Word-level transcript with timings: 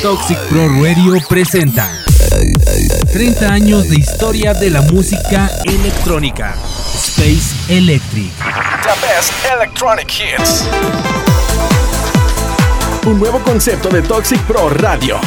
Toxic 0.00 0.38
Pro 0.48 0.68
Radio 0.82 1.18
presenta 1.28 2.02
30 3.12 3.52
años 3.52 3.90
de 3.90 3.96
historia 3.96 4.54
de 4.54 4.70
la 4.70 4.80
música 4.80 5.50
electrónica. 5.64 6.56
Space 6.94 7.54
Electric. 7.68 8.32
The 8.38 9.06
best 9.06 9.32
electronic 9.54 10.08
hits. 10.10 10.64
Un 13.04 13.18
nuevo 13.18 13.38
concepto 13.40 13.90
de 13.90 14.00
Toxic 14.00 14.40
Pro 14.46 14.70
Radio. 14.70 15.20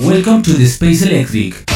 Welcome 0.00 0.42
to 0.42 0.54
the 0.54 0.64
Space 0.64 1.04
Electric. 1.04 1.75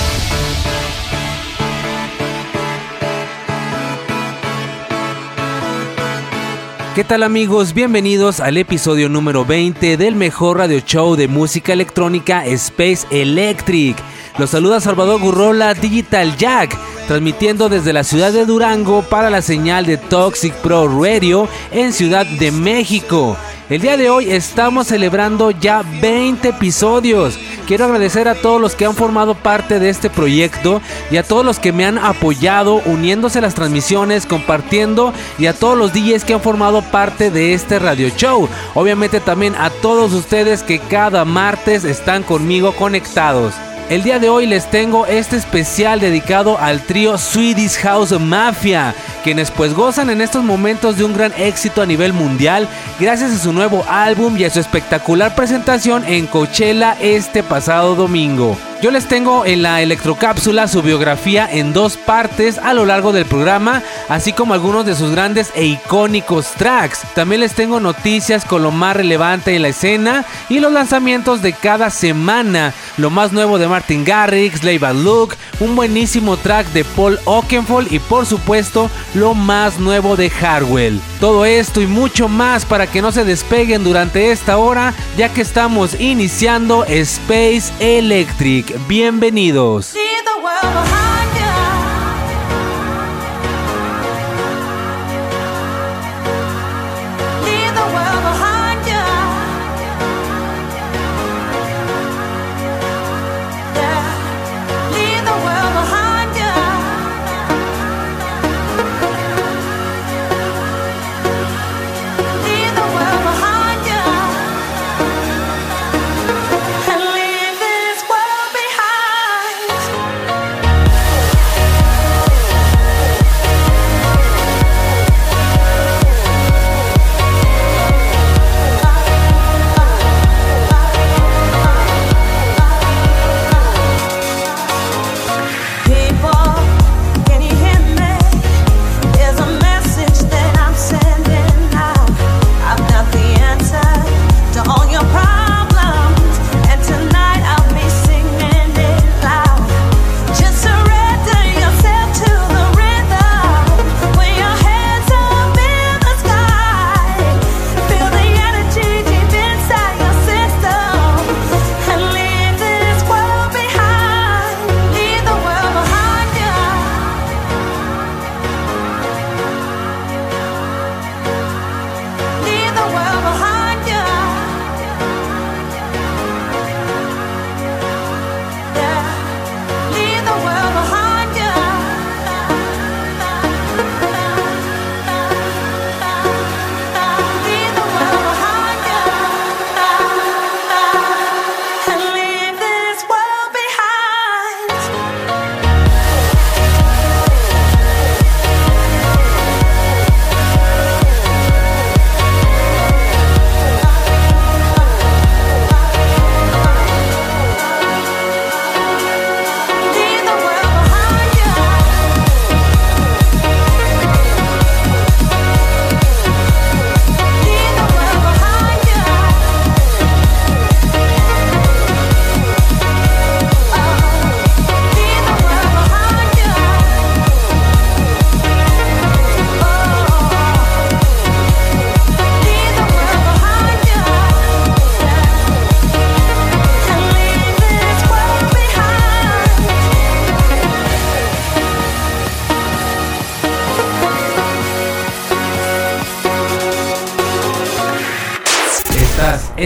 ¿Qué 6.95 7.05
tal 7.05 7.23
amigos? 7.23 7.73
Bienvenidos 7.73 8.41
al 8.41 8.57
episodio 8.57 9.09
número 9.09 9.45
20 9.45 9.97
del 9.97 10.17
mejor 10.17 10.59
radio 10.59 10.81
show 10.81 11.15
de 11.15 11.29
música 11.29 11.73
electrónica 11.73 12.45
Space 12.47 13.07
Electric. 13.12 13.97
Los 14.39 14.51
saluda 14.51 14.81
Salvador 14.81 15.21
Gurrola 15.21 15.75
Digital 15.75 16.37
Jack, 16.37 16.77
transmitiendo 17.07 17.69
desde 17.69 17.93
la 17.93 18.03
ciudad 18.03 18.33
de 18.33 18.45
Durango 18.45 19.03
para 19.03 19.31
la 19.31 19.41
señal 19.41 19.87
de 19.87 19.98
Toxic 19.98 20.53
Pro 20.55 20.89
Radio 21.01 21.48
en 21.71 21.93
Ciudad 21.93 22.27
de 22.27 22.51
México. 22.51 23.37
El 23.70 23.80
día 23.80 23.97
de 23.97 24.10
hoy 24.10 24.33
estamos 24.33 24.88
celebrando 24.88 25.52
ya 25.52 25.84
20 26.01 26.48
episodios. 26.48 27.38
Quiero 27.69 27.84
agradecer 27.84 28.27
a 28.27 28.34
todos 28.34 28.61
los 28.61 28.74
que 28.74 28.84
han 28.84 28.97
formado 28.97 29.37
parte 29.37 29.78
de 29.78 29.91
este 29.91 30.11
proyecto 30.11 30.83
y 31.09 31.19
a 31.19 31.23
todos 31.23 31.45
los 31.45 31.61
que 31.61 31.73
me 31.73 31.84
han 31.84 31.97
apoyado 31.97 32.83
uniéndose 32.84 33.38
a 33.38 33.42
las 33.42 33.55
transmisiones, 33.55 34.27
compartiendo 34.27 35.14
y 35.38 35.47
a 35.47 35.55
todos 35.55 35.78
los 35.78 35.92
DJs 35.92 36.25
que 36.25 36.34
han 36.34 36.41
formado 36.41 36.83
parte 36.83 37.30
de 37.30 37.55
este 37.55 37.78
radio 37.78 38.09
show. 38.09 38.48
Obviamente 38.75 39.20
también 39.20 39.55
a 39.55 39.70
todos 39.70 40.14
ustedes 40.14 40.64
que 40.64 40.80
cada 40.80 41.25
martes 41.25 41.84
están 41.84 42.25
conmigo 42.25 42.73
conectados. 42.75 43.55
El 43.91 44.05
día 44.05 44.20
de 44.20 44.28
hoy 44.28 44.46
les 44.46 44.70
tengo 44.70 45.05
este 45.06 45.36
especial 45.36 45.98
dedicado 45.98 46.56
al 46.60 46.80
trío 46.80 47.19
Swedish 47.19 47.77
House 47.78 48.12
Mafia, 48.20 48.94
quienes 49.24 49.50
pues 49.50 49.74
gozan 49.74 50.10
en 50.10 50.20
estos 50.20 50.44
momentos 50.44 50.96
de 50.96 51.02
un 51.02 51.12
gran 51.12 51.33
éxito 51.36 51.83
a 51.83 51.86
nivel 51.86 52.12
mundial 52.12 52.68
gracias 53.00 53.33
a 53.33 53.38
su 53.38 53.52
nuevo 53.52 53.84
álbum 53.88 54.36
y 54.36 54.44
a 54.44 54.50
su 54.50 54.61
espectacular 54.61 55.34
presentación 55.34 56.05
en 56.05 56.28
Coachella 56.28 56.96
este 57.00 57.42
pasado 57.42 57.96
domingo. 57.96 58.56
Yo 58.83 58.91
les 58.91 59.06
tengo 59.06 59.45
en 59.45 59.61
la 59.61 59.83
electrocápsula 59.83 60.67
su 60.67 60.81
biografía 60.81 61.47
en 61.50 61.75
dos 61.75 61.98
partes 61.98 62.56
a 62.56 62.73
lo 62.73 62.86
largo 62.86 63.12
del 63.12 63.27
programa, 63.27 63.83
así 64.09 64.33
como 64.33 64.55
algunos 64.55 64.86
de 64.86 64.95
sus 64.95 65.11
grandes 65.11 65.50
e 65.55 65.67
icónicos 65.67 66.53
tracks. 66.53 67.03
También 67.14 67.42
les 67.42 67.53
tengo 67.53 67.78
noticias 67.78 68.47
con 68.47 68.62
lo 68.62 68.70
más 68.70 68.97
relevante 68.97 69.55
en 69.55 69.61
la 69.61 69.69
escena 69.69 70.25
y 70.48 70.61
los 70.61 70.73
lanzamientos 70.73 71.42
de 71.42 71.53
cada 71.53 71.91
semana. 71.91 72.73
Lo 72.97 73.11
más 73.11 73.33
nuevo 73.33 73.58
de 73.58 73.69
Martin 73.69 74.03
Garrix, 74.03 74.64
Leiva 74.64 74.95
Luke, 74.95 75.36
un 75.61 75.77
buenísimo 75.77 76.39
track 76.39 76.67
de 76.69 76.84
Paul 76.84 77.19
Oakenfold 77.27 77.92
y 77.92 77.98
por 77.98 78.25
supuesto 78.25 78.91
lo 79.12 79.34
más 79.34 79.78
nuevo 79.78 80.17
de 80.17 80.33
Harwell. 80.41 80.98
Todo 81.20 81.45
esto 81.45 81.83
y 81.83 81.86
mucho 81.86 82.28
más 82.28 82.64
para 82.64 82.86
que 82.86 83.03
no 83.03 83.12
se 83.12 83.27
despeguen 83.27 83.84
durante 83.84 84.33
esta 84.33 84.56
hora, 84.56 84.95
ya 85.19 85.28
que 85.28 85.42
estamos 85.42 86.01
iniciando 86.01 86.84
Space 86.84 87.70
Electric. 87.78 88.70
Bienvenidos. 88.87 89.95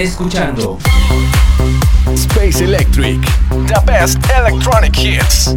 Escuchando 0.02 0.79
Space 2.14 2.64
Electric. 2.64 3.20
The 3.67 3.81
best 3.87 4.19
electronic 4.37 4.96
hits. 4.99 5.55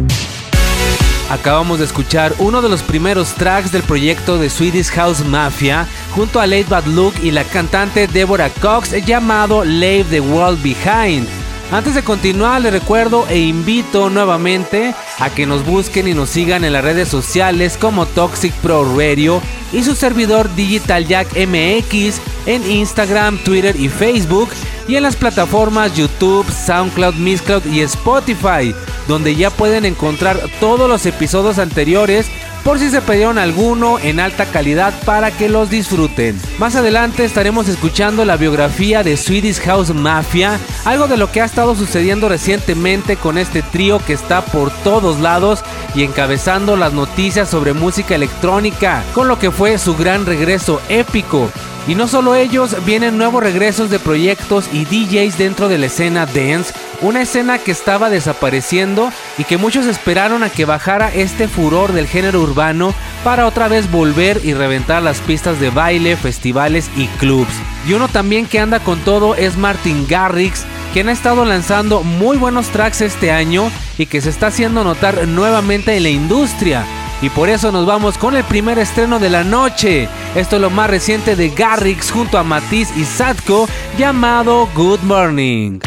Acabamos 1.28 1.80
de 1.80 1.84
escuchar 1.84 2.32
uno 2.38 2.62
de 2.62 2.68
los 2.68 2.82
primeros 2.82 3.34
tracks 3.34 3.72
del 3.72 3.82
proyecto 3.82 4.38
de 4.38 4.48
Swedish 4.48 4.90
House 4.92 5.24
Mafia 5.24 5.86
junto 6.14 6.40
a 6.40 6.46
Late 6.46 6.66
Bad 6.68 6.86
Luke 6.86 7.18
y 7.20 7.32
la 7.32 7.42
cantante 7.44 8.06
Deborah 8.06 8.50
Cox 8.60 8.92
llamado 9.04 9.64
Leave 9.64 10.04
the 10.04 10.20
World 10.20 10.62
Behind. 10.62 11.26
Antes 11.72 11.96
de 11.96 12.02
continuar, 12.02 12.62
les 12.62 12.72
recuerdo 12.72 13.26
e 13.28 13.40
invito 13.40 14.08
nuevamente 14.08 14.94
a 15.18 15.30
que 15.30 15.46
nos 15.46 15.66
busquen 15.66 16.06
y 16.08 16.14
nos 16.14 16.30
sigan 16.30 16.64
en 16.64 16.72
las 16.72 16.84
redes 16.84 17.08
sociales 17.08 17.76
como 17.76 18.06
Toxic 18.06 18.54
Pro 18.54 18.96
Radio 18.96 19.42
y 19.72 19.82
su 19.82 19.94
servidor 19.94 20.54
Digital 20.54 21.06
Jack 21.06 21.28
MX 21.36 22.20
en 22.48 22.68
Instagram, 22.68 23.38
Twitter 23.44 23.76
y 23.76 23.88
Facebook 23.88 24.48
y 24.88 24.96
en 24.96 25.02
las 25.02 25.16
plataformas 25.16 25.94
YouTube, 25.94 26.50
SoundCloud, 26.50 27.14
Mixcloud 27.14 27.66
y 27.66 27.80
Spotify, 27.82 28.74
donde 29.06 29.36
ya 29.36 29.50
pueden 29.50 29.84
encontrar 29.84 30.40
todos 30.58 30.88
los 30.88 31.04
episodios 31.04 31.58
anteriores 31.58 32.26
por 32.64 32.78
si 32.78 32.90
se 32.90 33.00
perdieron 33.00 33.38
alguno 33.38 33.98
en 33.98 34.20
alta 34.20 34.46
calidad 34.46 34.92
para 35.04 35.30
que 35.30 35.48
los 35.48 35.70
disfruten. 35.70 36.40
Más 36.58 36.76
adelante 36.76 37.24
estaremos 37.24 37.68
escuchando 37.68 38.24
la 38.24 38.36
biografía 38.36 39.02
de 39.02 39.16
Swedish 39.16 39.60
House 39.60 39.94
Mafia, 39.94 40.58
algo 40.84 41.08
de 41.08 41.16
lo 41.16 41.30
que 41.30 41.40
ha 41.40 41.44
estado 41.44 41.74
sucediendo 41.74 42.28
recientemente 42.28 43.16
con 43.16 43.38
este 43.38 43.62
trío 43.62 43.98
que 43.98 44.12
está 44.12 44.44
por 44.44 44.70
todos 44.82 45.20
lados 45.20 45.64
y 45.94 46.02
encabezando 46.02 46.76
las 46.76 46.92
noticias 46.92 47.48
sobre 47.48 47.72
música 47.72 48.14
electrónica, 48.14 49.04
con 49.14 49.28
lo 49.28 49.38
que 49.38 49.50
fue 49.50 49.78
su 49.78 49.96
gran 49.96 50.26
regreso 50.26 50.80
épico. 50.88 51.50
Y 51.86 51.94
no 51.94 52.06
solo 52.06 52.34
ellos, 52.34 52.76
vienen 52.84 53.16
nuevos 53.16 53.42
regresos 53.42 53.88
de 53.88 53.98
proyectos 53.98 54.68
y 54.72 54.84
DJs 54.84 55.38
dentro 55.38 55.68
de 55.68 55.78
la 55.78 55.86
escena 55.86 56.26
dance, 56.26 56.74
una 57.00 57.22
escena 57.22 57.58
que 57.58 57.70
estaba 57.70 58.10
desapareciendo 58.10 59.12
y 59.36 59.44
que 59.44 59.56
muchos 59.56 59.86
esperaron 59.86 60.42
a 60.42 60.50
que 60.50 60.64
bajara 60.64 61.12
este 61.14 61.48
furor 61.48 61.92
del 61.92 62.06
género 62.06 62.40
urbano 62.40 62.94
para 63.24 63.46
otra 63.46 63.68
vez 63.68 63.90
volver 63.90 64.40
y 64.44 64.54
reventar 64.54 65.02
las 65.02 65.20
pistas 65.20 65.60
de 65.60 65.70
baile, 65.70 66.16
festivales 66.16 66.90
y 66.96 67.06
clubs. 67.18 67.52
Y 67.86 67.92
uno 67.92 68.08
también 68.08 68.46
que 68.46 68.60
anda 68.60 68.80
con 68.80 68.98
todo 69.00 69.34
es 69.34 69.56
Martin 69.56 70.06
Garrix, 70.08 70.64
quien 70.92 71.08
ha 71.08 71.12
estado 71.12 71.44
lanzando 71.44 72.02
muy 72.02 72.36
buenos 72.36 72.68
tracks 72.68 73.00
este 73.00 73.30
año 73.30 73.70
y 73.96 74.06
que 74.06 74.20
se 74.20 74.30
está 74.30 74.48
haciendo 74.48 74.84
notar 74.84 75.26
nuevamente 75.28 75.96
en 75.96 76.02
la 76.02 76.10
industria. 76.10 76.84
Y 77.20 77.30
por 77.30 77.48
eso 77.48 77.72
nos 77.72 77.84
vamos 77.84 78.16
con 78.16 78.36
el 78.36 78.44
primer 78.44 78.78
estreno 78.78 79.18
de 79.18 79.28
la 79.28 79.42
noche. 79.42 80.08
Esto 80.36 80.56
es 80.56 80.62
lo 80.62 80.70
más 80.70 80.88
reciente 80.88 81.34
de 81.34 81.48
Garrix 81.50 82.12
junto 82.12 82.38
a 82.38 82.44
Matisse 82.44 82.96
y 82.96 83.04
Sadko 83.04 83.68
llamado 83.98 84.68
Good 84.74 85.00
Morning. 85.00 85.80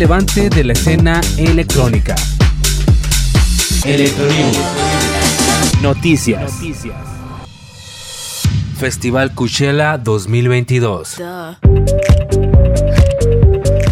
Relevante 0.00 0.48
de 0.48 0.64
la 0.64 0.72
escena 0.72 1.20
electrónica. 1.36 2.14
Electronews. 3.84 4.58
Noticias. 5.82 6.54
Festival 8.78 9.34
Coachella 9.34 9.98
2022. 9.98 11.20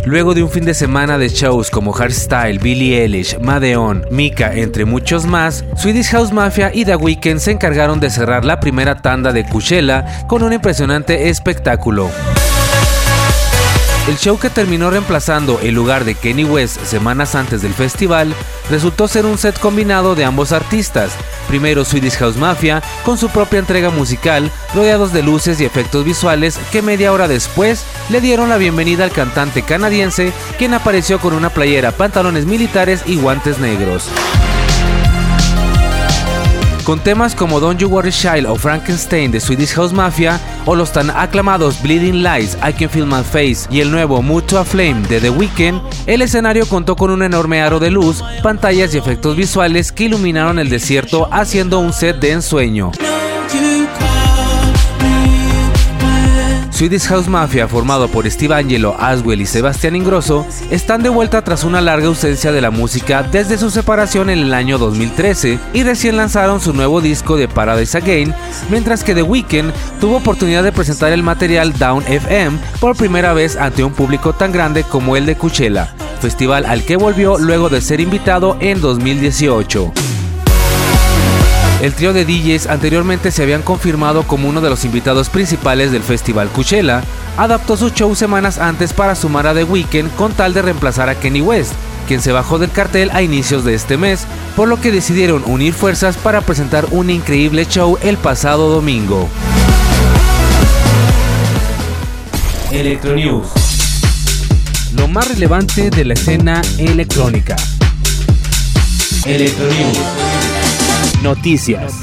Luego 0.07 0.33
de 0.33 0.43
un 0.43 0.49
fin 0.49 0.65
de 0.65 0.73
semana 0.73 1.19
de 1.19 1.29
shows 1.29 1.71
como 1.71 1.93
Hardstyle, 1.93 2.59
Billie 2.59 3.03
Eilish, 3.03 3.39
Madeon, 3.41 4.07
Mika, 4.11 4.55
entre 4.55 4.87
muchos 4.87 5.27
más, 5.27 5.63
Swedish 5.77 6.09
House 6.09 6.33
Mafia 6.33 6.71
y 6.73 6.87
The 6.87 6.97
Weeknd 6.97 7.39
se 7.39 7.51
encargaron 7.51 8.01
de 8.01 8.09
cerrar 8.09 8.47
la 8.47 8.61
primera 8.61 9.03
tanda 9.03 9.31
de 9.35 9.47
Coachella 9.47 10.27
con 10.27 10.43
un 10.43 10.55
impresionante 10.55 11.29
espectáculo. 11.29 12.09
El 14.09 14.17
show 14.17 14.39
que 14.39 14.49
terminó 14.49 14.91
reemplazando 14.91 15.61
el 15.61 15.75
lugar 15.75 16.07
de 16.07 16.15
Kenny 16.15 16.43
West 16.43 16.83
semanas 16.83 17.35
antes 17.35 17.61
del 17.61 17.75
festival 17.75 18.35
resultó 18.71 19.07
ser 19.07 19.27
un 19.27 19.37
set 19.37 19.59
combinado 19.59 20.15
de 20.15 20.25
ambos 20.25 20.53
artistas. 20.53 21.13
Primero 21.47 21.85
Swedish 21.85 22.17
House 22.17 22.39
Mafia 22.39 22.83
con 23.05 23.19
su 23.19 23.29
propia 23.29 23.59
entrega 23.59 23.91
musical, 23.91 24.51
rodeados 24.75 25.13
de 25.13 25.23
luces 25.23 25.61
y 25.61 25.67
efectos 25.67 26.07
visuales 26.07 26.59
que 26.73 26.81
media 26.81 27.13
hora 27.13 27.29
después 27.29 27.85
le 28.09 28.23
dieron 28.23 28.49
la 28.49 28.57
bienvenida 28.57 29.05
al 29.05 29.11
cantante 29.11 29.61
canadiense, 29.61 30.33
quien 30.57 30.73
apareció 30.73 31.19
con 31.19 31.35
una 31.35 31.51
playera, 31.51 31.93
pantalones 31.93 32.47
militares 32.47 33.03
y 33.05 33.17
guantes 33.17 33.59
negros. 33.59 34.09
Con 36.89 37.01
temas 37.01 37.35
como 37.35 37.61
Don't 37.61 37.79
You 37.79 37.91
Worry 37.91 38.11
Child 38.11 38.47
o 38.47 38.57
Frankenstein 38.57 39.31
de 39.31 39.41
Swedish 39.41 39.75
House 39.75 39.93
Mafia, 39.93 40.41
o 40.65 40.75
los 40.75 40.91
tan 40.91 41.11
aclamados 41.11 41.83
Bleeding 41.83 42.23
Lights, 42.23 42.57
I 42.67 42.73
Can 42.73 42.89
Feel 42.89 43.05
My 43.05 43.23
Face 43.23 43.69
y 43.71 43.81
el 43.81 43.91
nuevo 43.91 44.17
a 44.17 44.65
Flame 44.65 45.07
de 45.07 45.21
The 45.21 45.29
Weeknd, 45.29 45.83
el 46.07 46.23
escenario 46.23 46.65
contó 46.67 46.97
con 46.97 47.11
un 47.11 47.23
enorme 47.23 47.61
aro 47.61 47.79
de 47.79 47.91
luz, 47.91 48.25
pantallas 48.43 48.95
y 48.95 48.97
efectos 48.97 49.37
visuales 49.37 49.93
que 49.93 50.05
iluminaron 50.05 50.59
el 50.59 50.71
desierto 50.71 51.29
haciendo 51.31 51.79
un 51.79 51.93
set 51.93 52.21
de 52.21 52.33
ensueño. 52.33 52.91
Swedish 56.79 57.09
House 57.09 57.27
Mafia, 57.27 57.67
formado 57.67 58.07
por 58.07 58.31
Steve 58.31 58.55
Angelo, 58.55 58.95
Aswell 59.01 59.41
y 59.41 59.47
Sebastián 59.47 59.97
Ingrosso, 59.97 60.47
están 60.71 61.03
de 61.03 61.09
vuelta 61.09 61.43
tras 61.43 61.65
una 61.65 61.81
larga 61.81 62.07
ausencia 62.07 62.53
de 62.53 62.61
la 62.61 62.71
música 62.71 63.25
desde 63.25 63.59
su 63.59 63.69
separación 63.69 64.31
en 64.31 64.39
el 64.39 64.55
año 64.55 64.79
2013 64.79 65.59
y 65.75 65.83
recién 65.83 66.17
lanzaron 66.17 66.61
su 66.61 66.73
nuevo 66.73 67.01
disco 67.01 67.37
de 67.37 67.49
Paradise 67.49 67.99
Again, 67.99 68.33
mientras 68.71 69.03
que 69.03 69.17
The 69.17 69.25
Weeknd 69.25 69.73
tuvo 70.01 70.19
oportunidad 70.19 70.63
de 70.63 70.71
presentar 70.71 71.11
el 71.11 71.25
material 71.25 71.73
Down 71.77 72.05
FM 72.07 72.57
por 72.79 72.97
primera 72.97 73.33
vez 73.33 73.57
ante 73.57 73.83
un 73.83 73.93
público 73.93 74.35
tan 74.35 74.53
grande 74.53 74.85
como 74.85 75.17
el 75.17 75.27
de 75.27 75.35
Coachella, 75.35 75.93
festival 76.21 76.65
al 76.65 76.85
que 76.85 76.97
volvió 76.97 77.39
luego 77.39 77.71
de 77.71 77.81
ser 77.81 77.99
invitado 77.99 78.57
en 78.61 78.81
2018. 78.81 80.08
El 81.81 81.95
trío 81.95 82.13
de 82.13 82.25
DJs 82.25 82.67
anteriormente 82.67 83.31
se 83.31 83.45
habían 83.45 83.63
confirmado 83.63 84.25
como 84.25 84.49
uno 84.49 84.61
de 84.61 84.69
los 84.69 84.85
invitados 84.85 85.29
principales 85.29 85.93
del 85.93 86.03
festival 86.03 86.49
Coachella, 86.49 87.05
adaptó 87.37 87.77
su 87.77 87.91
show 87.91 88.13
semanas 88.17 88.59
antes 88.59 88.93
para 88.93 89.15
sumar 89.15 89.47
a 89.47 89.55
The 89.55 89.63
Weeknd 89.63 90.13
con 90.17 90.33
tal 90.33 90.55
de 90.55 90.63
reemplazar 90.63 91.09
a 91.09 91.15
Kenny 91.15 91.41
West, 91.41 91.73
quien 92.09 92.21
se 92.21 92.33
bajó 92.33 92.59
del 92.59 92.73
cartel 92.73 93.11
a 93.13 93.23
inicios 93.23 93.65
de 93.65 93.75
este 93.75 93.97
mes, 93.97 94.27
por 94.57 94.67
lo 94.67 94.81
que 94.81 94.91
decidieron 94.91 95.45
unir 95.47 95.73
fuerzas 95.73 96.17
para 96.17 96.41
presentar 96.41 96.87
un 96.91 97.11
increíble 97.11 97.65
show 97.65 97.97
el 98.03 98.17
pasado 98.17 98.71
domingo. 98.71 99.29
Electronews. 102.73 103.47
Lo 104.97 105.07
más 105.07 105.29
relevante 105.29 105.91
de 105.91 106.05
la 106.05 106.15
escena 106.15 106.61
electrónica. 106.79 107.55
Electronews. 109.25 109.99
Noticias. 111.23 111.95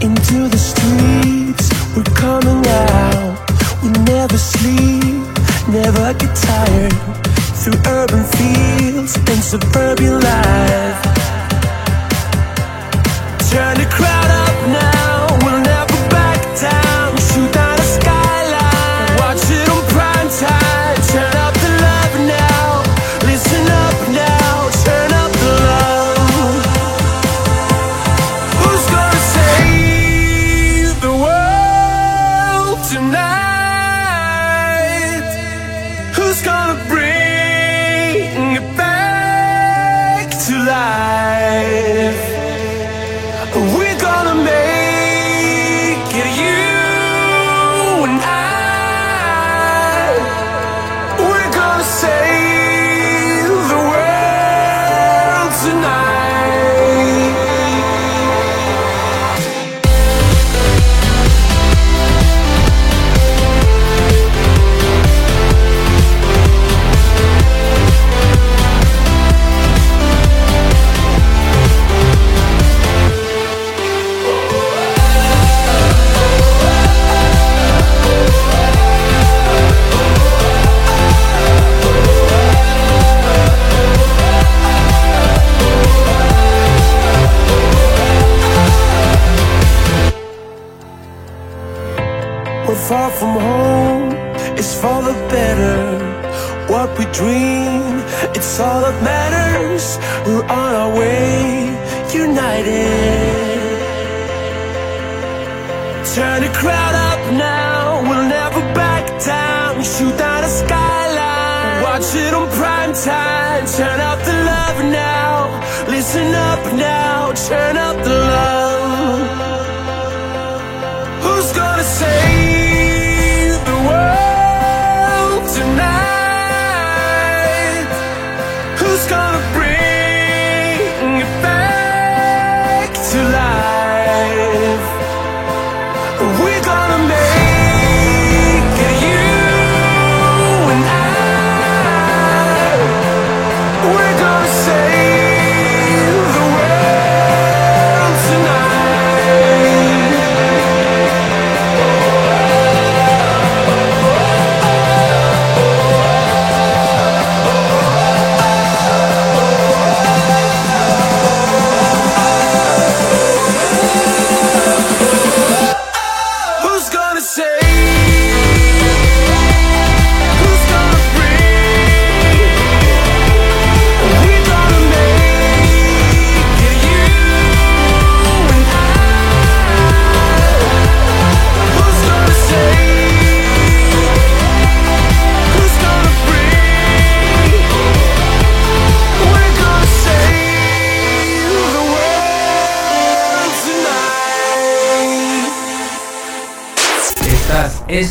Into 0.00 0.48
the 0.48 0.58
streets, 0.58 1.66
we're 1.94 2.02
coming 2.14 2.66
out. 2.66 3.36
We 3.82 3.90
never 4.04 4.38
sleep, 4.38 5.22
never 5.68 6.14
get 6.14 6.34
tired. 6.34 6.94
Through 7.60 7.78
urban 7.86 8.24
fields 8.36 9.16
and 9.16 9.42
suburban 9.42 10.20
life. 10.20 11.02
Turn 13.50 13.76
the 13.76 13.88
crowd 13.90 14.30
up 14.44 14.56
now, 14.68 14.97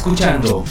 escuchando 0.08 0.64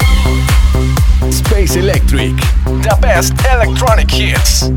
Space 1.29 1.79
Electric. 1.79 2.35
The 2.83 2.97
best 3.01 3.35
electronic 3.45 4.11
hits. 4.11 4.71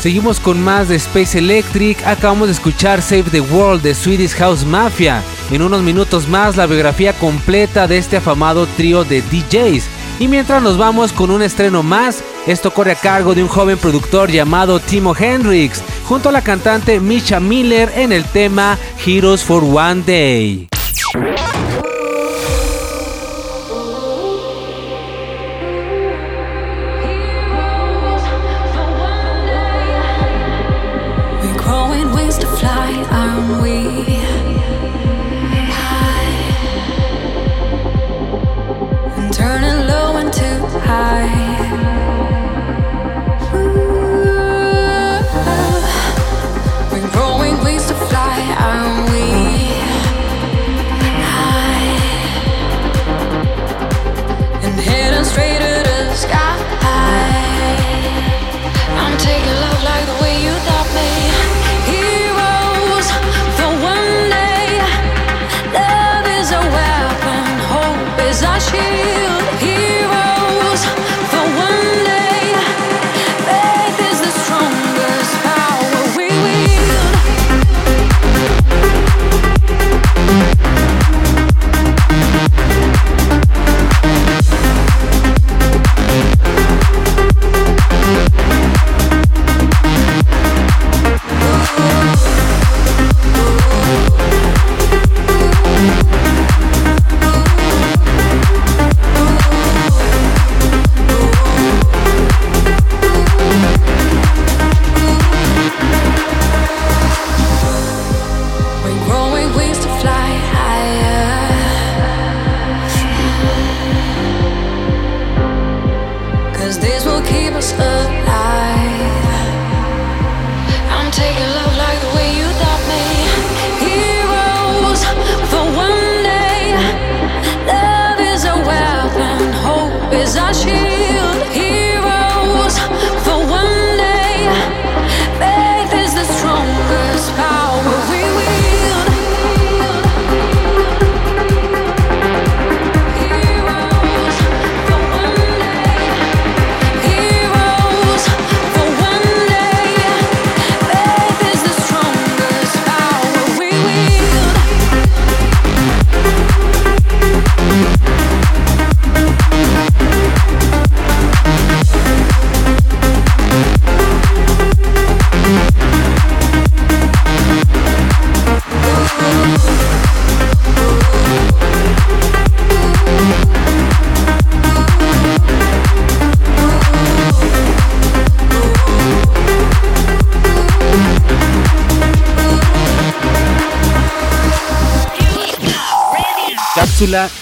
Seguimos 0.00 0.38
con 0.38 0.62
más 0.62 0.88
de 0.88 0.96
Space 0.96 1.38
Electric. 1.38 2.06
Acabamos 2.06 2.48
de 2.48 2.52
escuchar 2.52 3.00
Save 3.00 3.24
the 3.30 3.40
World 3.40 3.82
de 3.82 3.94
Swedish 3.94 4.34
House 4.34 4.66
Mafia. 4.66 5.22
En 5.50 5.62
unos 5.62 5.80
minutos 5.82 6.28
más 6.28 6.56
la 6.56 6.66
biografía 6.66 7.14
completa 7.14 7.86
de 7.86 7.96
este 7.96 8.18
afamado 8.18 8.66
trío 8.76 9.04
de 9.04 9.22
DJs. 9.22 9.84
Y 10.18 10.28
mientras 10.28 10.62
nos 10.62 10.76
vamos 10.76 11.12
con 11.12 11.30
un 11.30 11.40
estreno 11.40 11.82
más, 11.82 12.22
esto 12.46 12.74
corre 12.74 12.92
a 12.92 12.96
cargo 12.96 13.34
de 13.34 13.42
un 13.42 13.48
joven 13.48 13.78
productor 13.78 14.30
llamado 14.30 14.78
Timo 14.78 15.16
Hendrix, 15.16 15.82
junto 16.06 16.28
a 16.28 16.32
la 16.32 16.42
cantante 16.42 17.00
Misha 17.00 17.40
Miller 17.40 17.90
en 17.96 18.12
el 18.12 18.24
tema 18.24 18.76
Heroes 19.06 19.42
for 19.42 19.64
One 19.64 20.02
Day. 20.06 20.71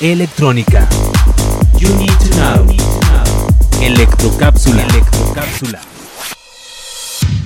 Electrónica. 0.01 0.88
You 1.79 1.94
need 1.99 2.16
to 2.18 2.31
know. 2.35 2.66
Electrocápsula. 3.83 4.85
Electrocápsula. 4.85 5.81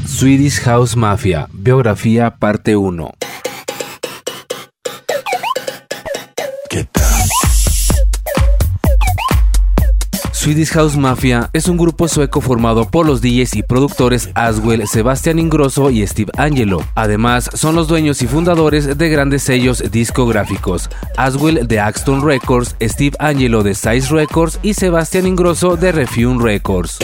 Swedish 0.07 0.61
House 0.61 0.95
Mafia, 0.95 1.49
biografía 1.51 2.31
parte 2.31 2.77
1. 2.77 3.24
Swedish 10.55 10.71
House 10.75 10.97
Mafia 10.97 11.51
es 11.53 11.67
un 11.67 11.77
grupo 11.77 12.07
sueco 12.07 12.41
formado 12.41 12.89
por 12.89 13.07
los 13.07 13.21
DJs 13.21 13.57
y 13.57 13.65
productores 13.65 14.31
Aswell, 14.35 14.87
Sebastian 14.87 15.41
Ingrosso 15.41 15.91
y 15.91 16.07
Steve 16.07 16.31
Angelo. 16.37 16.81
Además, 16.95 17.51
son 17.55 17.75
los 17.75 17.89
dueños 17.89 18.23
y 18.23 18.29
fundadores 18.29 18.97
de 18.97 19.09
grandes 19.09 19.43
sellos 19.43 19.83
discográficos. 19.91 20.89
Aswell 21.17 21.67
de 21.67 21.81
Axton 21.81 22.25
Records, 22.25 22.77
Steve 22.81 23.17
Angelo 23.19 23.65
de 23.65 23.75
Size 23.75 24.15
Records 24.15 24.61
y 24.63 24.75
Sebastian 24.75 25.27
Ingrosso 25.27 25.77
de 25.77 25.91
Refune 25.91 26.41
Records. 26.41 27.01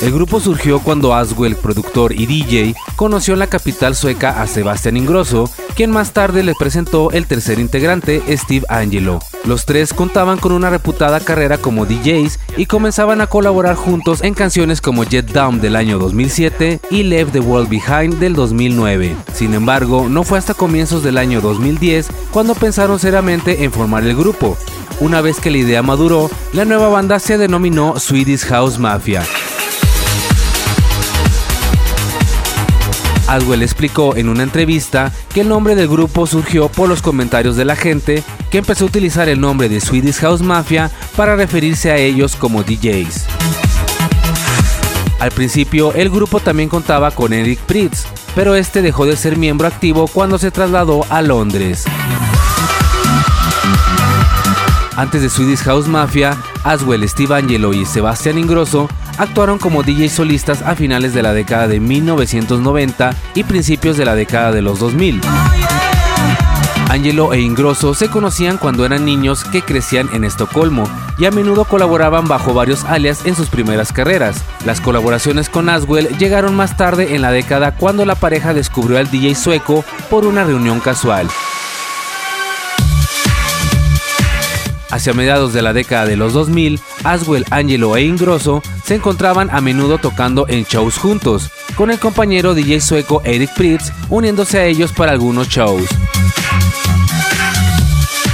El 0.00 0.12
grupo 0.12 0.38
surgió 0.38 0.78
cuando 0.78 1.12
Aswell, 1.12 1.56
productor 1.56 2.12
y 2.12 2.26
DJ, 2.26 2.76
conoció 2.94 3.34
en 3.34 3.40
la 3.40 3.48
capital 3.48 3.96
sueca 3.96 4.40
a 4.40 4.46
Sebastian 4.46 4.96
Ingrosso, 4.96 5.50
quien 5.74 5.90
más 5.90 6.12
tarde 6.12 6.44
le 6.44 6.54
presentó 6.54 7.10
el 7.10 7.26
tercer 7.26 7.58
integrante, 7.58 8.22
Steve 8.36 8.64
Angelo. 8.68 9.18
Los 9.44 9.66
tres 9.66 9.92
contaban 9.92 10.38
con 10.38 10.52
una 10.52 10.70
reputada 10.70 11.18
carrera 11.18 11.58
como 11.58 11.84
DJs 11.84 12.38
y 12.56 12.66
comenzaban 12.66 13.20
a 13.20 13.26
colaborar 13.26 13.74
juntos 13.74 14.22
en 14.22 14.34
canciones 14.34 14.80
como 14.80 15.02
Jet 15.02 15.32
Down 15.32 15.60
del 15.60 15.74
año 15.74 15.98
2007 15.98 16.80
y 16.90 17.02
Left 17.02 17.32
the 17.32 17.40
World 17.40 17.68
Behind 17.68 18.20
del 18.20 18.34
2009. 18.34 19.16
Sin 19.34 19.52
embargo, 19.52 20.08
no 20.08 20.22
fue 20.22 20.38
hasta 20.38 20.54
comienzos 20.54 21.02
del 21.02 21.18
año 21.18 21.40
2010 21.40 22.08
cuando 22.30 22.54
pensaron 22.54 23.00
seriamente 23.00 23.64
en 23.64 23.72
formar 23.72 24.04
el 24.04 24.16
grupo. 24.16 24.56
Una 25.00 25.20
vez 25.20 25.40
que 25.40 25.50
la 25.50 25.58
idea 25.58 25.82
maduró, 25.82 26.30
la 26.52 26.64
nueva 26.64 26.88
banda 26.88 27.18
se 27.18 27.36
denominó 27.36 27.98
Swedish 27.98 28.44
House 28.46 28.78
Mafia. 28.78 29.24
Aswell 33.28 33.62
explicó 33.62 34.16
en 34.16 34.28
una 34.28 34.42
entrevista 34.42 35.12
que 35.32 35.42
el 35.42 35.48
nombre 35.48 35.74
del 35.74 35.86
grupo 35.86 36.26
surgió 36.26 36.68
por 36.68 36.88
los 36.88 37.02
comentarios 37.02 37.56
de 37.56 37.66
la 37.66 37.76
gente 37.76 38.24
que 38.50 38.58
empezó 38.58 38.84
a 38.84 38.88
utilizar 38.88 39.28
el 39.28 39.40
nombre 39.40 39.68
de 39.68 39.80
Swedish 39.80 40.16
House 40.20 40.40
Mafia 40.40 40.90
para 41.14 41.36
referirse 41.36 41.90
a 41.90 41.98
ellos 41.98 42.36
como 42.36 42.62
DJs. 42.62 43.26
Al 45.20 45.30
principio 45.30 45.92
el 45.92 46.08
grupo 46.08 46.40
también 46.40 46.70
contaba 46.70 47.10
con 47.10 47.34
Eric 47.34 47.58
Pritz, 47.60 48.06
pero 48.34 48.54
este 48.54 48.80
dejó 48.80 49.04
de 49.04 49.16
ser 49.16 49.36
miembro 49.36 49.66
activo 49.68 50.08
cuando 50.08 50.38
se 50.38 50.50
trasladó 50.50 51.04
a 51.10 51.20
Londres. 51.20 51.84
Antes 54.96 55.22
de 55.22 55.28
Swedish 55.28 55.60
House 55.60 55.86
Mafia, 55.86 56.36
Aswell, 56.64 57.08
Steve 57.08 57.36
Angelo 57.36 57.74
y 57.74 57.84
Sebastian 57.84 58.38
Ingrosso 58.38 58.88
actuaron 59.18 59.58
como 59.58 59.82
DJs 59.82 60.12
solistas 60.12 60.62
a 60.62 60.74
finales 60.74 61.12
de 61.12 61.22
la 61.22 61.34
década 61.34 61.68
de 61.68 61.80
1990 61.80 63.14
y 63.34 63.44
principios 63.44 63.96
de 63.96 64.04
la 64.04 64.14
década 64.14 64.52
de 64.52 64.62
los 64.62 64.78
2000. 64.78 65.20
Angelo 66.88 67.34
e 67.34 67.40
Ingrosso 67.40 67.92
se 67.92 68.08
conocían 68.08 68.56
cuando 68.56 68.86
eran 68.86 69.04
niños 69.04 69.44
que 69.44 69.60
crecían 69.60 70.08
en 70.14 70.24
Estocolmo 70.24 70.84
y 71.18 71.26
a 71.26 71.30
menudo 71.30 71.66
colaboraban 71.66 72.26
bajo 72.26 72.54
varios 72.54 72.84
alias 72.84 73.26
en 73.26 73.34
sus 73.34 73.50
primeras 73.50 73.92
carreras. 73.92 74.42
Las 74.64 74.80
colaboraciones 74.80 75.50
con 75.50 75.68
Aswell 75.68 76.16
llegaron 76.16 76.56
más 76.56 76.78
tarde 76.78 77.14
en 77.14 77.20
la 77.20 77.30
década 77.30 77.74
cuando 77.74 78.06
la 78.06 78.14
pareja 78.14 78.54
descubrió 78.54 78.96
al 78.98 79.10
DJ 79.10 79.34
sueco 79.34 79.84
por 80.08 80.26
una 80.26 80.44
reunión 80.44 80.80
casual. 80.80 81.28
Hacia 84.90 85.12
mediados 85.12 85.52
de 85.52 85.62
la 85.62 85.72
década 85.72 86.06
de 86.06 86.16
los 86.16 86.32
2000, 86.32 86.80
Aswell, 87.04 87.44
Angelo 87.50 87.96
e 87.96 88.04
Ingrosso 88.04 88.62
se 88.84 88.94
encontraban 88.94 89.50
a 89.50 89.60
menudo 89.60 89.98
tocando 89.98 90.46
en 90.48 90.64
shows 90.64 90.96
juntos, 90.96 91.50
con 91.76 91.90
el 91.90 91.98
compañero 91.98 92.54
DJ 92.54 92.80
sueco 92.80 93.20
Eric 93.24 93.54
Pritz 93.54 93.92
uniéndose 94.08 94.58
a 94.58 94.64
ellos 94.64 94.92
para 94.92 95.12
algunos 95.12 95.48
shows. 95.48 95.86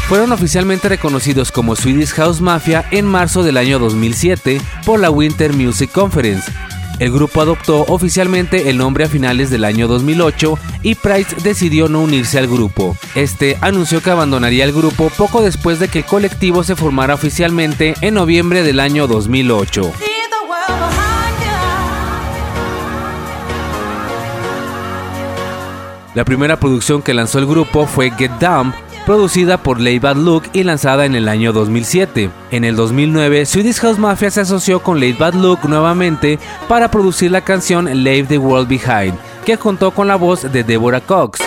Fueron 0.08 0.32
oficialmente 0.32 0.88
reconocidos 0.88 1.50
como 1.50 1.74
Swedish 1.74 2.12
House 2.12 2.40
Mafia 2.40 2.84
en 2.90 3.06
marzo 3.06 3.42
del 3.42 3.56
año 3.56 3.78
2007 3.78 4.60
por 4.84 5.00
la 5.00 5.10
Winter 5.10 5.52
Music 5.54 5.90
Conference, 5.90 6.52
el 6.98 7.12
grupo 7.12 7.40
adoptó 7.40 7.84
oficialmente 7.88 8.70
el 8.70 8.78
nombre 8.78 9.04
a 9.04 9.08
finales 9.08 9.50
del 9.50 9.64
año 9.64 9.88
2008 9.88 10.58
y 10.82 10.94
Price 10.94 11.36
decidió 11.42 11.88
no 11.88 12.00
unirse 12.00 12.38
al 12.38 12.46
grupo. 12.46 12.96
Este 13.14 13.58
anunció 13.60 14.02
que 14.02 14.10
abandonaría 14.10 14.64
el 14.64 14.72
grupo 14.72 15.10
poco 15.16 15.42
después 15.42 15.78
de 15.78 15.88
que 15.88 16.00
el 16.00 16.04
colectivo 16.04 16.62
se 16.64 16.76
formara 16.76 17.14
oficialmente 17.14 17.94
en 18.00 18.14
noviembre 18.14 18.62
del 18.62 18.80
año 18.80 19.06
2008. 19.06 19.92
La 26.14 26.24
primera 26.24 26.60
producción 26.60 27.02
que 27.02 27.12
lanzó 27.12 27.40
el 27.40 27.46
grupo 27.46 27.86
fue 27.86 28.12
Get 28.12 28.30
Down, 28.38 28.72
producida 29.04 29.58
por 29.58 29.80
Lay 29.80 29.98
Bad 29.98 30.16
Look 30.16 30.44
y 30.52 30.62
lanzada 30.62 31.04
en 31.04 31.14
el 31.14 31.28
año 31.28 31.52
2007. 31.52 32.30
En 32.50 32.64
el 32.64 32.76
2009, 32.76 33.46
Swedish 33.46 33.80
House 33.80 33.98
Mafia 33.98 34.30
se 34.30 34.40
asoció 34.40 34.82
con 34.82 35.00
Lay 35.00 35.12
Bad 35.12 35.34
Look 35.34 35.60
nuevamente 35.68 36.38
para 36.68 36.90
producir 36.90 37.30
la 37.30 37.42
canción 37.42 37.84
Leave 38.02 38.28
the 38.28 38.38
World 38.38 38.68
Behind, 38.68 39.14
que 39.44 39.58
contó 39.58 39.90
con 39.90 40.08
la 40.08 40.16
voz 40.16 40.50
de 40.50 40.64
Deborah 40.64 41.00
Cox. 41.00 41.40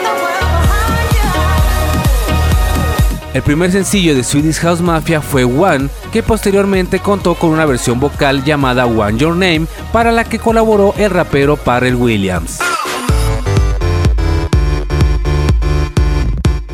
El 3.33 3.43
primer 3.43 3.71
sencillo 3.71 4.15
de 4.15 4.23
Swedish 4.23 4.59
House 4.61 4.81
Mafia 4.81 5.21
fue 5.21 5.43
One, 5.43 5.89
que 6.11 6.23
posteriormente 6.23 6.99
contó 6.99 7.35
con 7.35 7.51
una 7.51 7.65
versión 7.65 7.99
vocal 7.99 8.43
llamada 8.43 8.87
One 8.87 9.17
Your 9.19 9.33
Name, 9.33 9.67
para 9.91 10.11
la 10.11 10.23
que 10.23 10.39
colaboró 10.39 10.95
el 10.97 11.11
rapero 11.11 11.55
Parrell 11.55 11.95
Williams. 11.95 12.59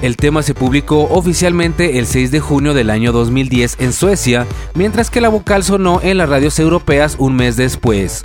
El 0.04 0.18
tema 0.18 0.44
se 0.44 0.54
publicó 0.54 1.04
oficialmente 1.04 1.98
el 1.98 2.08
6 2.08 2.30
de 2.30 2.42
junio 2.42 2.74
del 2.74 2.90
año 2.90 3.14
2010 3.14 3.78
en 3.80 3.94
Suecia, 3.94 4.46
mientras 4.74 5.10
que 5.10 5.22
la 5.22 5.30
vocal 5.30 5.64
sonó 5.64 6.02
en 6.04 6.18
las 6.18 6.28
radios 6.28 6.60
europeas 6.60 7.16
un 7.20 7.38
mes 7.38 7.56
después. 7.56 8.22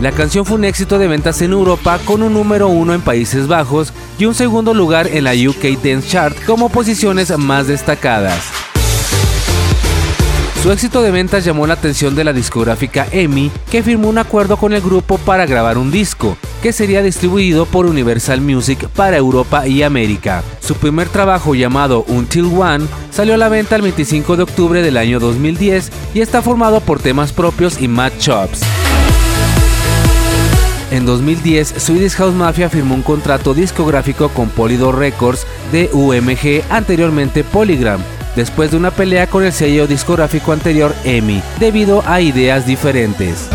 La 0.00 0.12
canción 0.12 0.46
fue 0.46 0.54
un 0.56 0.64
éxito 0.64 1.00
de 1.00 1.08
ventas 1.08 1.42
en 1.42 1.50
Europa 1.50 1.98
con 2.04 2.22
un 2.22 2.32
número 2.32 2.68
uno 2.68 2.94
en 2.94 3.00
Países 3.00 3.48
Bajos 3.48 3.92
y 4.20 4.26
un 4.26 4.34
segundo 4.34 4.72
lugar 4.72 5.08
en 5.08 5.24
la 5.24 5.32
UK 5.32 5.82
Dance 5.82 6.08
Chart 6.08 6.36
como 6.46 6.68
posiciones 6.68 7.36
más 7.36 7.66
destacadas. 7.66 8.65
Su 10.66 10.72
éxito 10.72 11.00
de 11.00 11.12
ventas 11.12 11.44
llamó 11.44 11.64
la 11.68 11.74
atención 11.74 12.16
de 12.16 12.24
la 12.24 12.32
discográfica 12.32 13.06
EMI, 13.12 13.52
que 13.70 13.84
firmó 13.84 14.08
un 14.08 14.18
acuerdo 14.18 14.56
con 14.56 14.72
el 14.72 14.80
grupo 14.80 15.16
para 15.16 15.46
grabar 15.46 15.78
un 15.78 15.92
disco, 15.92 16.36
que 16.60 16.72
sería 16.72 17.04
distribuido 17.04 17.66
por 17.66 17.86
Universal 17.86 18.40
Music 18.40 18.88
para 18.88 19.16
Europa 19.16 19.68
y 19.68 19.84
América. 19.84 20.42
Su 20.58 20.74
primer 20.74 21.08
trabajo 21.08 21.54
llamado 21.54 22.04
Until 22.08 22.46
One 22.46 22.84
salió 23.12 23.34
a 23.34 23.36
la 23.36 23.48
venta 23.48 23.76
el 23.76 23.82
25 23.82 24.36
de 24.36 24.42
octubre 24.42 24.82
del 24.82 24.96
año 24.96 25.20
2010 25.20 25.92
y 26.14 26.20
está 26.20 26.42
formado 26.42 26.80
por 26.80 26.98
temas 26.98 27.32
propios 27.32 27.80
y 27.80 27.86
matchups. 27.86 28.62
En 30.90 31.06
2010, 31.06 31.74
Swedish 31.76 32.14
House 32.14 32.34
Mafia 32.34 32.68
firmó 32.68 32.96
un 32.96 33.02
contrato 33.02 33.54
discográfico 33.54 34.30
con 34.30 34.48
Polydor 34.48 34.98
Records 34.98 35.46
de 35.70 35.90
UMG, 35.92 36.64
anteriormente 36.72 37.44
Polygram, 37.44 38.00
después 38.36 38.70
de 38.70 38.76
una 38.76 38.90
pelea 38.90 39.26
con 39.26 39.44
el 39.44 39.52
sello 39.52 39.86
discográfico 39.86 40.52
anterior 40.52 40.94
EMI, 41.04 41.42
debido 41.58 42.02
a 42.06 42.20
ideas 42.20 42.66
diferentes. 42.66 43.48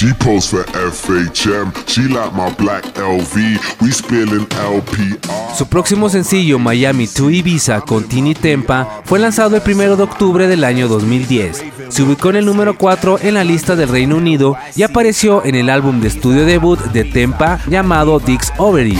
She 0.00 0.14
posed 0.14 0.48
for 0.48 0.64
FHM, 0.64 1.74
she 1.86 2.08
like 2.08 2.32
my 2.32 2.50
black 2.56 2.84
LV, 2.94 3.82
we 3.82 3.92
spilling 3.92 4.46
LPR. 4.48 5.18
Su 5.54 5.66
próximo 5.66 6.08
sencillo, 6.08 6.58
Miami 6.58 7.06
to 7.06 7.28
Ibiza 7.28 7.82
con 7.82 8.04
Tini 8.04 8.34
Tempa, 8.34 9.02
fue 9.04 9.18
lanzado 9.18 9.56
el 9.56 9.62
1 9.62 9.96
de 9.96 10.02
octubre 10.02 10.48
del 10.48 10.64
año 10.64 10.88
2010. 10.88 11.64
Se 11.90 12.02
ubicó 12.02 12.30
en 12.30 12.36
el 12.36 12.46
número 12.46 12.78
4 12.78 13.18
en 13.20 13.34
la 13.34 13.44
lista 13.44 13.76
del 13.76 13.90
Reino 13.90 14.16
Unido 14.16 14.56
y 14.74 14.84
apareció 14.84 15.44
en 15.44 15.54
el 15.54 15.68
álbum 15.68 16.00
de 16.00 16.08
estudio 16.08 16.46
debut 16.46 16.80
de 16.80 17.04
Tempa 17.04 17.60
llamado 17.68 18.20
Dix 18.20 18.54
Overy. 18.56 18.96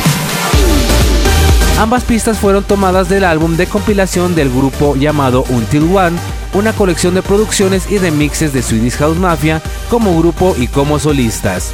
Ambas 1.80 2.04
pistas 2.04 2.38
fueron 2.38 2.62
tomadas 2.62 3.08
del 3.08 3.24
álbum 3.24 3.56
de 3.56 3.66
compilación 3.66 4.34
del 4.34 4.50
grupo 4.50 4.96
llamado 4.96 5.46
Until 5.48 5.84
One, 5.96 6.18
una 6.52 6.74
colección 6.74 7.14
de 7.14 7.22
producciones 7.22 7.90
y 7.90 7.96
remixes 7.96 8.52
de 8.52 8.60
Swedish 8.60 8.98
House 8.98 9.16
Mafia 9.16 9.62
como 9.88 10.14
grupo 10.18 10.54
y 10.58 10.66
como 10.66 10.98
solistas. 10.98 11.72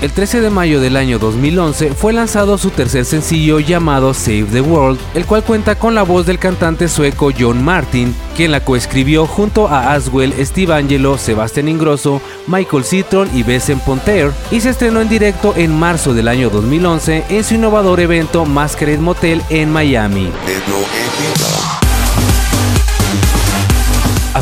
El 0.00 0.12
13 0.12 0.42
de 0.42 0.50
mayo 0.50 0.80
del 0.80 0.96
año 0.96 1.18
2011 1.18 1.92
fue 1.92 2.12
lanzado 2.12 2.56
su 2.56 2.70
tercer 2.70 3.04
sencillo 3.04 3.58
llamado 3.58 4.14
Save 4.14 4.46
the 4.52 4.60
World, 4.60 5.00
el 5.14 5.26
cual 5.26 5.42
cuenta 5.42 5.76
con 5.76 5.96
la 5.96 6.04
voz 6.04 6.24
del 6.24 6.38
cantante 6.38 6.86
sueco 6.86 7.32
John 7.36 7.64
Martin, 7.64 8.14
quien 8.36 8.52
la 8.52 8.64
coescribió 8.64 9.26
junto 9.26 9.66
a 9.66 9.94
Aswell, 9.94 10.34
Steve 10.46 10.72
Angelo, 10.72 11.18
Sebastian 11.18 11.66
Ingrosso, 11.66 12.22
Michael 12.46 12.84
Citron 12.84 13.28
y 13.34 13.42
Besen 13.42 13.80
Ponter, 13.80 14.30
y 14.52 14.60
se 14.60 14.70
estrenó 14.70 15.00
en 15.00 15.08
directo 15.08 15.54
en 15.56 15.76
marzo 15.76 16.14
del 16.14 16.28
año 16.28 16.48
2011 16.48 17.24
en 17.28 17.42
su 17.42 17.54
innovador 17.54 17.98
evento 17.98 18.44
Masquerade 18.44 18.98
Motel 18.98 19.42
en 19.50 19.72
Miami. 19.72 20.30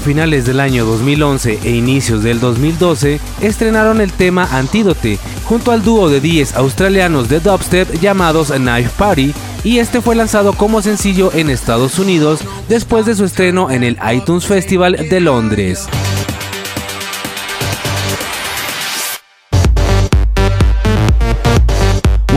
Finales 0.07 0.47
del 0.47 0.61
año 0.61 0.87
2011 0.87 1.59
e 1.65 1.71
inicios 1.73 2.23
del 2.23 2.39
2012 2.39 3.19
estrenaron 3.41 4.01
el 4.01 4.13
tema 4.13 4.49
Antídote 4.53 5.19
junto 5.43 5.73
al 5.73 5.83
dúo 5.83 6.09
de 6.09 6.21
10 6.21 6.55
australianos 6.55 7.29
de 7.29 7.41
dubstep 7.41 7.93
llamados 8.01 8.53
Knife 8.53 8.93
Party 8.97 9.35
y 9.65 9.79
este 9.79 10.01
fue 10.01 10.15
lanzado 10.15 10.53
como 10.53 10.81
sencillo 10.81 11.33
en 11.35 11.51
Estados 11.51 11.99
Unidos 11.99 12.43
después 12.69 13.05
de 13.05 13.17
su 13.17 13.25
estreno 13.25 13.69
en 13.69 13.83
el 13.83 13.99
iTunes 14.15 14.47
Festival 14.47 14.97
de 15.11 15.19
Londres. 15.19 15.89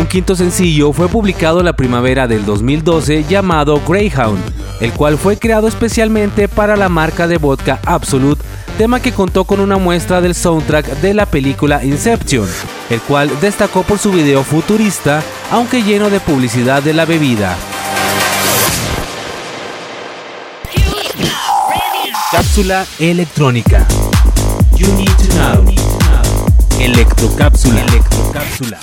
Quinto 0.09 0.35
sencillo 0.35 0.91
fue 0.91 1.07
publicado 1.07 1.61
la 1.61 1.73
primavera 1.73 2.27
del 2.27 2.43
2012 2.43 3.25
llamado 3.25 3.79
Greyhound, 3.87 4.39
el 4.81 4.91
cual 4.91 5.19
fue 5.19 5.37
creado 5.37 5.67
especialmente 5.67 6.47
para 6.47 6.75
la 6.75 6.89
marca 6.89 7.27
de 7.27 7.37
vodka 7.37 7.79
Absolute, 7.85 8.41
tema 8.77 8.99
que 9.01 9.11
contó 9.13 9.43
con 9.45 9.59
una 9.59 9.77
muestra 9.77 10.19
del 10.19 10.33
soundtrack 10.33 10.99
de 11.01 11.13
la 11.13 11.27
película 11.27 11.83
Inception, 11.85 12.47
el 12.89 12.99
cual 13.01 13.29
destacó 13.39 13.83
por 13.83 13.99
su 13.99 14.11
video 14.11 14.43
futurista, 14.43 15.21
aunque 15.51 15.83
lleno 15.83 16.09
de 16.09 16.19
publicidad 16.19 16.81
de 16.81 16.93
la 16.93 17.05
bebida. 17.05 17.55
Cápsula 22.31 22.85
electrónica. 22.99 23.87
You 24.75 24.87
need 24.95 25.09
to 25.17 25.35
know. 25.35 25.65
Electrocápsula. 26.79 27.81
Electrocápsula. 27.81 28.79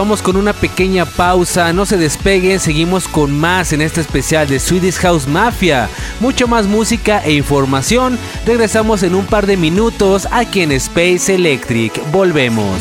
Vamos 0.00 0.22
con 0.22 0.36
una 0.36 0.54
pequeña 0.54 1.04
pausa, 1.04 1.74
no 1.74 1.84
se 1.84 1.98
despeguen, 1.98 2.58
seguimos 2.58 3.06
con 3.06 3.38
más 3.38 3.74
en 3.74 3.82
este 3.82 4.00
especial 4.00 4.48
de 4.48 4.58
Swedish 4.58 4.94
House 4.94 5.26
Mafia. 5.28 5.90
Mucho 6.20 6.48
más 6.48 6.66
música 6.66 7.22
e 7.22 7.34
información. 7.34 8.18
Regresamos 8.46 9.02
en 9.02 9.14
un 9.14 9.26
par 9.26 9.46
de 9.46 9.58
minutos 9.58 10.26
aquí 10.30 10.62
en 10.62 10.72
Space 10.72 11.34
Electric. 11.34 12.00
Volvemos. 12.10 12.80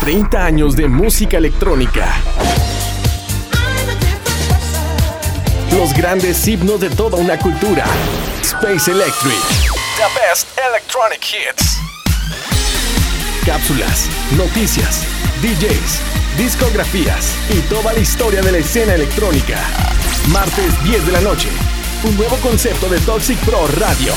30 0.00 0.44
años 0.44 0.76
de 0.76 0.88
música 0.88 1.38
electrónica. 1.38 2.06
Los 5.74 5.94
grandes 5.94 6.46
himnos 6.46 6.80
de 6.80 6.90
toda 6.90 7.16
una 7.16 7.38
cultura. 7.38 7.86
Space 8.42 8.90
Electric. 8.90 9.71
The 9.96 10.08
best 10.18 10.48
electronic 10.58 11.22
hits. 11.22 11.78
Cápsulas, 13.44 14.08
noticias, 14.38 15.02
DJs, 15.42 16.00
discografías 16.38 17.34
y 17.50 17.60
toda 17.68 17.92
la 17.92 17.98
historia 17.98 18.40
de 18.40 18.52
la 18.52 18.58
escena 18.58 18.94
electrónica. 18.94 19.60
Martes 20.28 20.82
10 20.84 21.06
de 21.06 21.12
la 21.12 21.20
noche. 21.20 21.48
Un 22.04 22.16
nuevo 22.16 22.36
concepto 22.38 22.88
de 22.88 23.00
Toxic 23.00 23.38
Pro 23.40 23.66
Radio. 23.78 24.14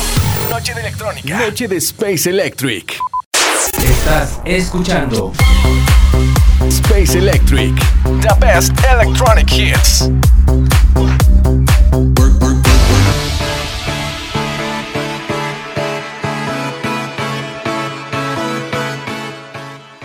Noche 0.50 0.74
de 0.74 0.80
electrónica. 0.80 1.40
Noche 1.40 1.68
de 1.68 1.76
Space 1.78 2.30
Electric. 2.30 2.98
Estás 3.84 4.40
escuchando 4.46 5.34
Space 6.70 7.18
Electric. 7.18 7.76
The 8.22 8.34
best 8.40 8.72
electronic 8.90 9.52
hits. 9.52 10.10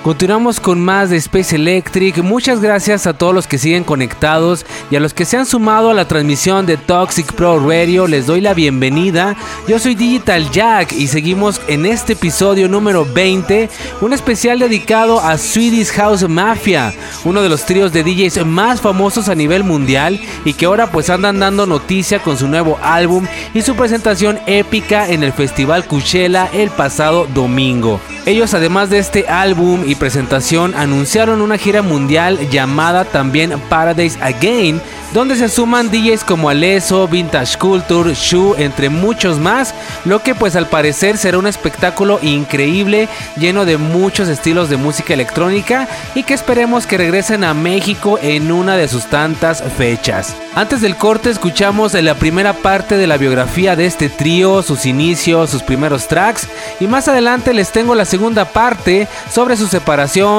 Continuamos 0.03 0.61
con 0.61 0.81
más 0.83 1.11
de 1.11 1.19
Space 1.19 1.55
Electric. 1.55 2.23
Muchas 2.23 2.63
gracias 2.63 3.07
a 3.07 3.13
todos 3.13 3.35
los 3.35 3.47
que 3.47 3.59
siguen 3.59 3.85
conectados 3.85 4.65
y 4.91 4.97
a 4.97 5.01
los 5.01 5.13
que 5.13 5.27
se 5.27 5.37
han 5.37 5.45
sumado 5.45 5.91
a 5.91 5.95
la 5.95 6.09
transmisión 6.09 6.65
de 6.65 6.79
Toxic 6.79 7.31
Pro 7.35 7.61
Radio. 7.61 8.07
Les 8.07 8.25
doy 8.25 8.41
la 8.41 8.55
bienvenida. 8.55 9.37
Yo 9.69 9.79
soy 9.79 9.95
Digital 9.95 10.51
Jack 10.51 10.93
y 10.93 11.09
seguimos 11.09 11.61
en 11.69 11.85
este 11.85 12.15
episodio 12.15 12.67
número 12.67 13.05
20, 13.05 13.69
un 14.01 14.15
especial 14.15 14.59
dedicado 14.59 15.21
a 15.21 15.37
Swedish 15.37 15.91
House 15.91 16.27
Mafia, 16.27 16.95
uno 17.25 17.43
de 17.43 17.51
los 17.51 17.67
tríos 17.67 17.93
de 17.93 18.03
DJs 18.03 18.47
más 18.47 18.81
famosos 18.81 19.29
a 19.29 19.35
nivel 19.35 19.65
mundial 19.65 20.19
y 20.47 20.55
que 20.55 20.65
ahora 20.65 20.91
pues 20.91 21.11
andan 21.11 21.41
dando 21.41 21.67
noticia 21.67 22.23
con 22.23 22.39
su 22.39 22.49
nuevo 22.49 22.79
álbum 22.83 23.27
y 23.53 23.61
su 23.61 23.77
presentación 23.77 24.39
épica 24.47 25.11
en 25.11 25.23
el 25.23 25.35
Festival 25.35 25.87
Coachella 25.87 26.49
el 26.55 26.71
pasado 26.71 27.27
domingo. 27.35 28.01
Ellos 28.27 28.55
además 28.55 28.91
de 28.91 28.99
este 28.99 29.29
álbum 29.29 29.83
y 29.87 29.97
presentación 30.01 30.75
anunciaron 30.75 31.43
una 31.43 31.59
gira 31.59 31.83
mundial 31.83 32.49
llamada 32.51 33.05
también 33.05 33.61
Paradise 33.69 34.19
Again, 34.21 34.81
donde 35.13 35.37
se 35.37 35.49
suman 35.49 35.91
DJs 35.91 36.25
como 36.25 36.49
Alesso, 36.49 37.07
Vintage 37.07 37.59
Culture, 37.59 38.15
Shu, 38.15 38.55
entre 38.57 38.89
muchos 38.89 39.39
más, 39.39 39.75
lo 40.05 40.23
que 40.23 40.35
pues 40.35 40.57
al 40.57 40.67
parecer 40.67 41.19
será 41.19 41.39
un 41.39 41.47
espectáculo 41.47 42.19
increíble, 42.23 43.09
lleno 43.37 43.65
de 43.65 43.77
muchos 43.77 44.29
estilos 44.29 44.71
de 44.71 44.77
música 44.77 45.15
electrónica 45.15 45.89
y 46.15 46.23
que 46.23 46.35
esperemos 46.35 46.87
que 46.87 46.97
regresen 46.99 47.45
a 47.45 47.55
México 47.55 48.19
en 48.23 48.51
una 48.51 48.77
de 48.77 48.89
sus 48.89 49.07
tantas 49.07 49.63
fechas. 49.77 50.35
Antes 50.55 50.81
del 50.81 50.97
corte 50.97 51.31
escuchamos 51.31 51.95
la 51.95 52.15
primera 52.15 52.55
parte 52.55 52.97
de 52.97 53.07
la 53.07 53.19
biografía 53.19 53.77
de 53.77 53.87
este 53.87 54.09
trío, 54.09 54.63
sus 54.63 54.87
inicios, 54.87 55.51
sus 55.51 55.63
primeros 55.63 56.09
tracks 56.09 56.49
y 56.81 56.87
más 56.87 57.07
adelante 57.09 57.53
les 57.53 57.71
tengo 57.71 57.95
la 57.95 58.05
segunda 58.05 58.47
parte 58.47 59.07
sobre 59.33 59.57
su 59.57 59.69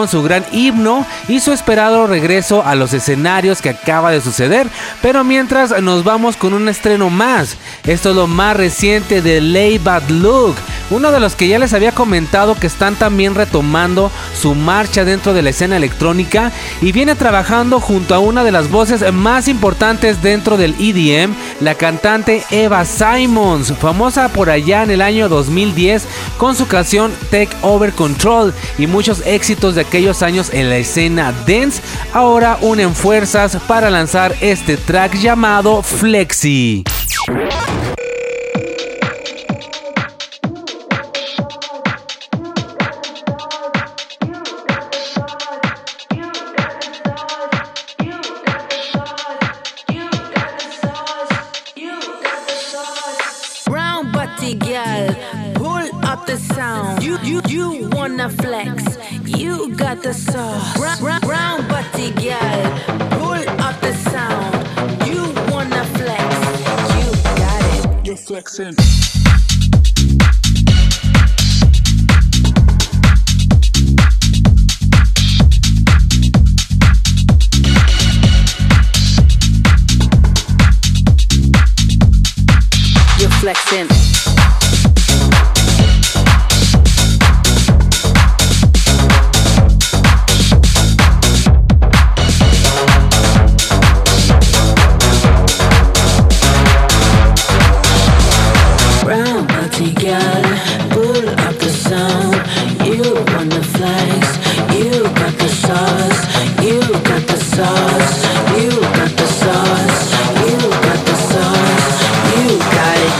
su 0.07 0.23
gran 0.23 0.45
himno 0.51 1.05
y 1.27 1.39
su 1.39 1.51
esperado 1.51 2.07
regreso 2.07 2.63
a 2.65 2.75
los 2.75 2.93
escenarios 2.93 3.61
que 3.61 3.69
acaba 3.69 4.11
de 4.11 4.21
suceder. 4.21 4.67
Pero 5.01 5.23
mientras 5.23 5.81
nos 5.81 6.03
vamos 6.03 6.35
con 6.37 6.53
un 6.53 6.69
estreno 6.69 7.09
más. 7.09 7.57
Esto 7.85 8.11
es 8.11 8.15
lo 8.15 8.27
más 8.27 8.55
reciente 8.55 9.21
de 9.21 9.41
Lay 9.41 9.77
Bad 9.77 10.09
Look, 10.09 10.55
uno 10.89 11.11
de 11.11 11.19
los 11.19 11.35
que 11.35 11.47
ya 11.47 11.59
les 11.59 11.73
había 11.73 11.91
comentado 11.91 12.55
que 12.55 12.67
están 12.67 12.95
también 12.95 13.35
retomando 13.35 14.11
su 14.41 14.55
marcha 14.55 15.05
dentro 15.05 15.33
de 15.33 15.43
la 15.43 15.51
escena 15.51 15.77
electrónica 15.77 16.51
y 16.81 16.91
viene 16.91 17.13
trabajando 17.13 17.79
junto 17.79 18.15
a 18.15 18.19
una 18.19 18.43
de 18.43 18.51
las 18.51 18.71
voces 18.71 19.13
más 19.13 19.47
importantes 19.47 20.23
dentro 20.23 20.57
del 20.57 20.73
EDM, 20.79 21.35
la 21.59 21.75
cantante 21.75 22.43
Eva 22.49 22.83
Simons, 22.85 23.71
famosa 23.79 24.29
por 24.29 24.49
allá 24.49 24.81
en 24.81 24.89
el 24.89 25.01
año 25.03 25.29
2010 25.29 26.07
con 26.37 26.55
su 26.55 26.67
canción 26.67 27.13
Take 27.29 27.55
Over 27.61 27.93
Control 27.93 28.51
y 28.79 28.87
muchos 28.87 29.21
éxitos 29.27 29.75
de 29.75 29.81
aquellos 29.81 30.23
años 30.23 30.49
en 30.51 30.69
la 30.69 30.77
escena 30.77 31.33
dance, 31.45 31.81
ahora 32.11 32.57
unen 32.61 32.95
fuerzas 32.95 33.57
para 33.67 33.91
lanzar 33.91 34.35
este 34.41 34.75
track 34.75 35.19
llamado 35.19 35.83
Flexi. 35.83 36.83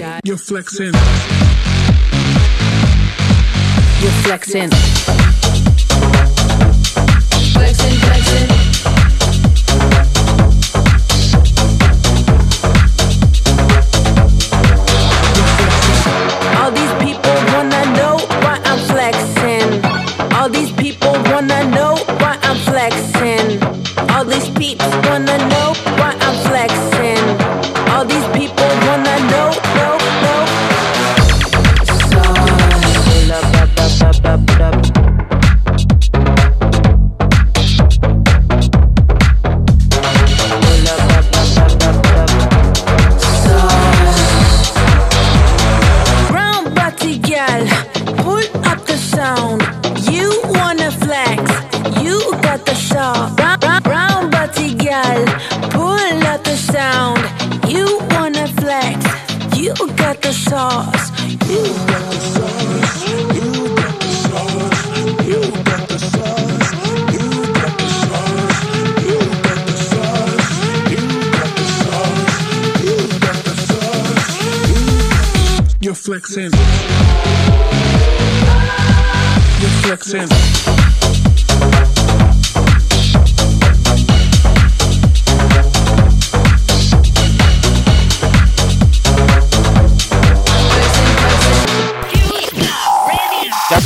Got. 0.01 0.21
You're 0.25 0.37
flexing. 0.37 0.93
You're 4.01 4.11
flexing. 4.23 4.71
Flexing, 7.53 7.99
flexing. 7.99 8.47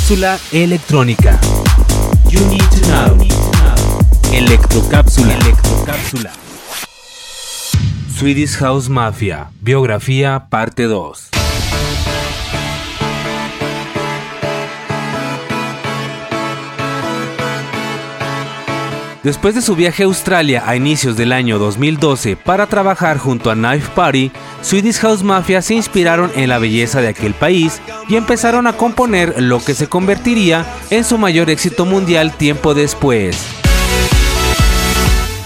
Cápsula 0.06 0.38
electrónica. 0.52 1.36
You. 2.30 2.38
Electrocápsula. 4.32 5.34
Electrocápsula. 5.34 6.32
Swedish 8.16 8.56
House 8.58 8.88
Mafia. 8.88 9.48
Biografía 9.60 10.46
parte 10.48 10.84
2. 10.84 11.30
Después 19.26 19.56
de 19.56 19.60
su 19.60 19.74
viaje 19.74 20.04
a 20.04 20.06
Australia 20.06 20.62
a 20.68 20.76
inicios 20.76 21.16
del 21.16 21.32
año 21.32 21.58
2012 21.58 22.36
para 22.36 22.68
trabajar 22.68 23.18
junto 23.18 23.50
a 23.50 23.54
Knife 23.54 23.90
Party, 23.92 24.30
Swedish 24.62 24.98
House 24.98 25.22
Mafia 25.22 25.62
se 25.62 25.74
inspiraron 25.74 26.30
en 26.34 26.48
la 26.48 26.58
belleza 26.58 27.00
de 27.00 27.08
aquel 27.08 27.34
país 27.34 27.80
y 28.08 28.16
empezaron 28.16 28.66
a 28.66 28.72
componer 28.72 29.40
lo 29.40 29.64
que 29.64 29.74
se 29.74 29.88
convertiría 29.88 30.66
en 30.90 31.04
su 31.04 31.18
mayor 31.18 31.50
éxito 31.50 31.84
mundial 31.84 32.36
tiempo 32.36 32.74
después. 32.74 33.36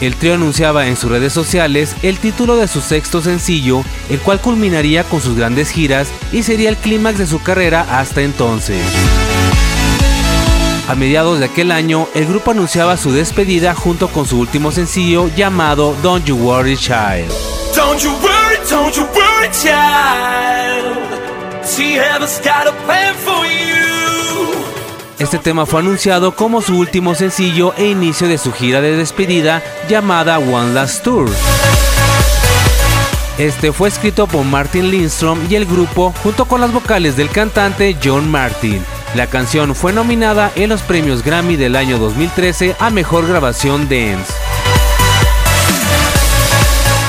El 0.01 0.17
trío 0.17 0.35
anunciaba 0.35 0.87
en 0.87 0.97
sus 0.97 1.11
redes 1.11 1.33
sociales 1.33 1.95
el 2.03 2.19
título 2.19 2.57
de 2.57 2.69
su 2.69 2.81
sexto 2.81 3.21
sencillo, 3.21 3.85
el 4.09 4.19
cual 4.19 4.41
culminaría 4.41 5.05
con 5.05 5.21
sus 5.21 5.37
grandes 5.37 5.71
giras 5.71 6.09
y 6.33 6.43
sería 6.43 6.71
el 6.71 6.77
clímax 6.77 7.19
de 7.19 7.27
su 7.27 7.43
carrera 7.43 7.87
hasta 7.99 8.23
entonces. 8.23 8.83
A 10.89 10.95
mediados 10.95 11.39
de 11.39 11.45
aquel 11.45 11.71
año, 11.71 12.09
el 12.15 12.27
grupo 12.27 12.51
anunciaba 12.51 12.97
su 12.97 13.13
despedida 13.13 13.75
junto 13.75 14.09
con 14.09 14.27
su 14.27 14.41
último 14.41 14.73
sencillo 14.73 15.29
llamado 15.37 15.95
Don't 16.03 16.25
You 16.25 16.37
Worry 16.37 16.77
Child. 16.77 17.31
Este 25.19 25.39
tema 25.39 25.65
fue 25.65 25.81
anunciado 25.81 26.35
como 26.35 26.61
su 26.61 26.77
último 26.77 27.15
sencillo 27.15 27.73
e 27.77 27.87
inicio 27.87 28.27
de 28.27 28.37
su 28.37 28.53
gira 28.53 28.81
de 28.81 28.97
despedida 28.97 29.63
llamada 29.89 30.39
One 30.39 30.73
Last 30.73 31.05
Tour. 31.05 31.29
Este 33.39 33.73
fue 33.73 33.89
escrito 33.89 34.27
por 34.27 34.45
Martin 34.45 34.91
Lindstrom 34.91 35.39
y 35.49 35.55
el 35.55 35.67
grupo 35.67 36.13
junto 36.23 36.47
con 36.47 36.61
las 36.61 36.73
vocales 36.73 37.17
del 37.17 37.31
cantante 37.31 37.97
John 38.03 38.29
Martin. 38.31 38.85
La 39.15 39.29
canción 39.29 39.75
fue 39.75 39.93
nominada 39.93 40.51
en 40.57 40.69
los 40.69 40.83
premios 40.83 41.23
Grammy 41.23 41.57
del 41.57 41.77
año 41.77 41.99
2013 41.99 42.77
a 42.79 42.91
Mejor 42.91 43.29
Grabación 43.29 43.89
Dance. 43.89 44.50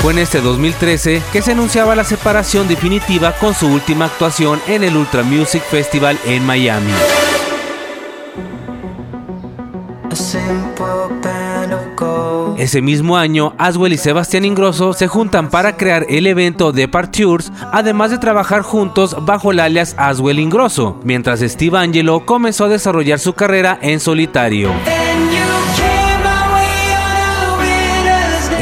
Fue 0.02 0.12
en 0.12 0.18
este 0.18 0.40
2013 0.40 1.22
que 1.32 1.42
se 1.42 1.52
anunciaba 1.52 1.94
la 1.94 2.02
separación 2.02 2.66
definitiva 2.66 3.36
con 3.38 3.54
su 3.54 3.68
última 3.68 4.06
actuación 4.06 4.60
en 4.66 4.82
el 4.82 4.96
Ultra 4.96 5.22
Music 5.22 5.62
Festival 5.62 6.18
en 6.26 6.44
Miami. 6.44 6.90
Ese 12.58 12.82
mismo 12.82 13.16
año, 13.16 13.54
Aswell 13.58 13.92
y 13.92 13.96
Sebastián 13.96 14.44
Ingrosso 14.44 14.92
se 14.92 15.06
juntan 15.06 15.50
para 15.50 15.76
crear 15.76 16.04
el 16.08 16.26
evento 16.26 16.72
Departures, 16.72 17.52
además 17.70 18.10
de 18.10 18.18
trabajar 18.18 18.62
juntos 18.62 19.16
bajo 19.24 19.52
el 19.52 19.60
alias 19.60 19.94
Aswell 19.98 20.40
Ingrosso, 20.40 20.98
mientras 21.04 21.38
Steve 21.38 21.78
Angelo 21.78 22.26
comenzó 22.26 22.64
a 22.64 22.68
desarrollar 22.68 23.20
su 23.20 23.34
carrera 23.34 23.78
en 23.80 24.00
solitario. 24.00 24.72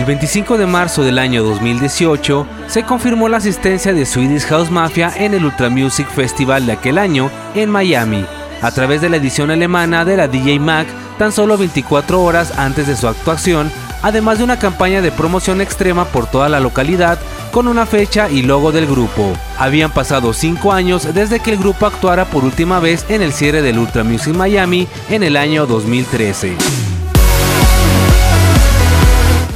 El 0.01 0.07
25 0.07 0.57
de 0.57 0.65
marzo 0.65 1.05
del 1.05 1.19
año 1.19 1.43
2018 1.43 2.47
se 2.69 2.85
confirmó 2.85 3.29
la 3.29 3.37
asistencia 3.37 3.93
de 3.93 4.07
Swedish 4.07 4.47
House 4.47 4.71
Mafia 4.71 5.13
en 5.15 5.35
el 5.35 5.45
Ultra 5.45 5.69
Music 5.69 6.09
Festival 6.09 6.65
de 6.65 6.73
aquel 6.73 6.97
año 6.97 7.31
en 7.55 7.69
Miami, 7.69 8.25
a 8.63 8.71
través 8.71 9.03
de 9.03 9.11
la 9.11 9.19
edición 9.19 9.51
alemana 9.51 10.07
de 10.07 10.17
la 10.17 10.27
DJ 10.27 10.59
Mag 10.59 10.87
tan 11.19 11.33
solo 11.33 11.59
24 11.59 12.23
horas 12.23 12.59
antes 12.59 12.87
de 12.87 12.97
su 12.97 13.09
actuación, 13.09 13.71
además 14.01 14.39
de 14.39 14.45
una 14.45 14.59
campaña 14.59 15.03
de 15.03 15.13
promoción 15.13 15.61
extrema 15.61 16.07
por 16.07 16.27
toda 16.27 16.49
la 16.49 16.61
localidad 16.61 17.19
con 17.53 17.69
una 17.69 17.85
fecha 17.85 18.31
y 18.31 18.41
logo 18.41 18.73
del 18.73 18.87
grupo. 18.87 19.35
Habían 19.59 19.91
pasado 19.91 20.33
5 20.33 20.73
años 20.73 21.13
desde 21.13 21.41
que 21.41 21.53
el 21.53 21.59
grupo 21.59 21.85
actuara 21.85 22.25
por 22.25 22.45
última 22.45 22.81
vez 22.81 23.05
en 23.11 23.21
el 23.21 23.35
cierre 23.35 23.61
del 23.61 23.79
Ultra 23.79 24.03
Music 24.03 24.35
Miami 24.35 24.89
en 25.11 25.25
el 25.25 25.37
año 25.37 25.67
2013. 25.67 26.90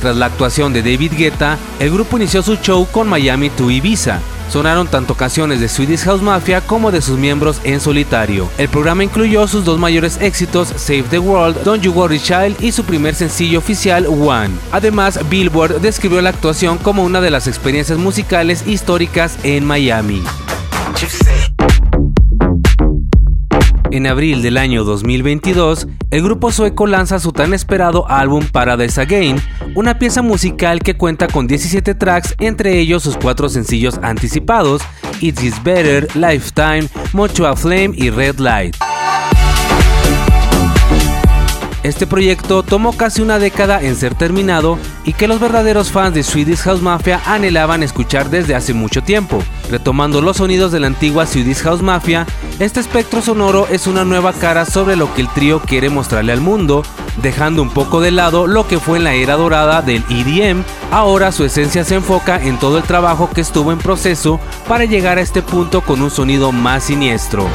Tras 0.04 0.16
la 0.16 0.26
actuación 0.26 0.74
de 0.74 0.82
David 0.82 1.12
Guetta, 1.16 1.56
el 1.78 1.90
grupo 1.90 2.18
inició 2.18 2.42
su 2.42 2.56
show 2.56 2.86
con 2.92 3.08
Miami 3.08 3.48
to 3.48 3.70
Ibiza. 3.70 4.20
Sonaron 4.50 4.86
tanto 4.86 5.14
canciones 5.14 5.60
de 5.60 5.68
Swedish 5.70 6.00
House 6.00 6.20
Mafia 6.20 6.60
como 6.60 6.92
de 6.92 7.00
sus 7.00 7.18
miembros 7.18 7.58
en 7.64 7.80
solitario. 7.80 8.50
El 8.58 8.68
programa 8.68 9.02
incluyó 9.02 9.48
sus 9.48 9.64
dos 9.64 9.78
mayores 9.78 10.18
éxitos, 10.20 10.74
Save 10.76 11.04
the 11.04 11.18
World, 11.18 11.62
Don't 11.64 11.82
You 11.82 11.92
Worry 11.92 12.20
Child 12.20 12.62
y 12.62 12.72
su 12.72 12.84
primer 12.84 13.14
sencillo 13.14 13.60
oficial, 13.60 14.04
One. 14.06 14.50
Además, 14.72 15.18
Billboard 15.30 15.80
describió 15.80 16.20
la 16.20 16.28
actuación 16.28 16.76
como 16.76 17.02
una 17.02 17.22
de 17.22 17.30
las 17.30 17.46
experiencias 17.46 17.96
musicales 17.96 18.62
históricas 18.66 19.38
en 19.42 19.64
Miami. 19.64 20.22
En 23.94 24.08
abril 24.08 24.42
del 24.42 24.56
año 24.56 24.82
2022, 24.82 25.86
el 26.10 26.22
grupo 26.24 26.50
sueco 26.50 26.88
lanza 26.88 27.20
su 27.20 27.30
tan 27.30 27.54
esperado 27.54 28.10
álbum 28.10 28.44
Paradise 28.44 29.00
Again, 29.00 29.40
una 29.76 30.00
pieza 30.00 30.20
musical 30.20 30.80
que 30.80 30.96
cuenta 30.96 31.28
con 31.28 31.46
17 31.46 31.94
tracks, 31.94 32.34
entre 32.40 32.80
ellos 32.80 33.04
sus 33.04 33.16
cuatro 33.16 33.48
sencillos 33.48 34.00
anticipados, 34.02 34.82
It 35.20 35.40
Is 35.40 35.62
Better, 35.62 36.08
Lifetime, 36.16 36.88
Mucho 37.12 37.54
Flame 37.54 37.92
y 37.94 38.10
Red 38.10 38.40
Light. 38.40 38.74
Este 41.84 42.06
proyecto 42.06 42.62
tomó 42.62 42.96
casi 42.96 43.20
una 43.20 43.38
década 43.38 43.82
en 43.82 43.94
ser 43.94 44.14
terminado 44.14 44.78
y 45.04 45.12
que 45.12 45.28
los 45.28 45.38
verdaderos 45.38 45.92
fans 45.92 46.14
de 46.14 46.22
Swedish 46.22 46.60
House 46.60 46.80
Mafia 46.80 47.20
anhelaban 47.26 47.82
escuchar 47.82 48.30
desde 48.30 48.54
hace 48.54 48.72
mucho 48.72 49.02
tiempo. 49.02 49.42
Retomando 49.70 50.22
los 50.22 50.38
sonidos 50.38 50.72
de 50.72 50.80
la 50.80 50.86
antigua 50.86 51.26
Swedish 51.26 51.58
House 51.58 51.82
Mafia, 51.82 52.26
este 52.58 52.80
espectro 52.80 53.20
sonoro 53.20 53.68
es 53.70 53.86
una 53.86 54.02
nueva 54.02 54.32
cara 54.32 54.64
sobre 54.64 54.96
lo 54.96 55.12
que 55.12 55.20
el 55.20 55.28
trío 55.28 55.60
quiere 55.60 55.90
mostrarle 55.90 56.32
al 56.32 56.40
mundo, 56.40 56.82
dejando 57.20 57.60
un 57.60 57.68
poco 57.68 58.00
de 58.00 58.12
lado 58.12 58.46
lo 58.46 58.66
que 58.66 58.78
fue 58.78 58.96
en 58.96 59.04
la 59.04 59.12
era 59.12 59.34
dorada 59.36 59.82
del 59.82 60.02
EDM, 60.08 60.64
ahora 60.90 61.32
su 61.32 61.44
esencia 61.44 61.84
se 61.84 61.96
enfoca 61.96 62.42
en 62.42 62.58
todo 62.58 62.78
el 62.78 62.84
trabajo 62.84 63.28
que 63.28 63.42
estuvo 63.42 63.72
en 63.72 63.78
proceso 63.78 64.40
para 64.66 64.86
llegar 64.86 65.18
a 65.18 65.20
este 65.20 65.42
punto 65.42 65.82
con 65.82 66.00
un 66.00 66.10
sonido 66.10 66.50
más 66.50 66.84
siniestro. 66.84 67.46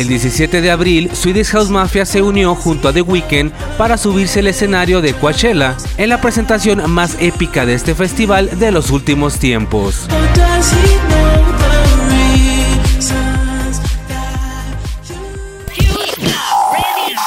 El 0.00 0.08
17 0.08 0.62
de 0.62 0.70
abril, 0.70 1.10
Swedish 1.12 1.48
House 1.48 1.68
Mafia 1.68 2.06
se 2.06 2.22
unió 2.22 2.54
junto 2.54 2.88
a 2.88 2.92
The 2.94 3.02
Weeknd 3.02 3.52
para 3.76 3.98
subirse 3.98 4.38
al 4.40 4.46
escenario 4.46 5.02
de 5.02 5.12
Coachella 5.12 5.76
en 5.98 6.08
la 6.08 6.22
presentación 6.22 6.90
más 6.90 7.18
épica 7.20 7.66
de 7.66 7.74
este 7.74 7.94
festival 7.94 8.58
de 8.58 8.72
los 8.72 8.90
últimos 8.92 9.38
tiempos. 9.38 10.06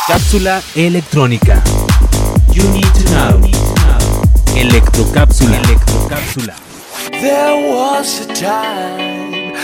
Cápsula 0.07 0.63
electrónica. 0.73 1.63
You 2.53 2.63
need 2.71 2.91
to 2.93 3.03
know. 3.11 3.51
Electrocápsula. 4.57 5.57
Electrocápsula. 5.57 6.55
There 7.21 7.71
was 7.71 8.21
a 8.21 8.33
time 8.33 9.12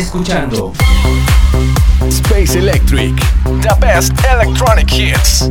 escuchando 0.00 0.72
Space 2.08 2.58
Electric, 2.58 3.14
the 3.60 3.74
best 3.80 4.12
electronic 4.24 4.90
hits. 4.90 5.50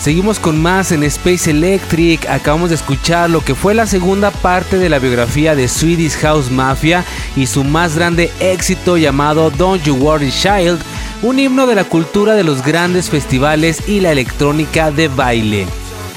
Seguimos 0.00 0.40
con 0.40 0.60
más 0.60 0.90
en 0.90 1.04
Space 1.04 1.48
Electric. 1.48 2.28
Acabamos 2.28 2.70
de 2.70 2.74
escuchar 2.74 3.30
lo 3.30 3.44
que 3.44 3.54
fue 3.54 3.72
la 3.72 3.86
segunda 3.86 4.32
parte 4.32 4.78
de 4.78 4.88
la 4.88 4.98
biografía 4.98 5.54
de 5.54 5.68
Swedish 5.68 6.16
House 6.22 6.50
Mafia 6.50 7.04
y 7.36 7.46
su 7.46 7.62
más 7.62 7.94
grande 7.94 8.32
éxito 8.40 8.96
llamado 8.96 9.50
Don't 9.50 9.84
You 9.84 9.94
Worry 9.94 10.32
Child, 10.32 10.80
un 11.22 11.38
himno 11.38 11.68
de 11.68 11.76
la 11.76 11.84
cultura 11.84 12.34
de 12.34 12.42
los 12.42 12.64
grandes 12.64 13.10
festivales 13.10 13.88
y 13.88 14.00
la 14.00 14.10
electrónica 14.10 14.90
de 14.90 15.06
baile. 15.06 15.66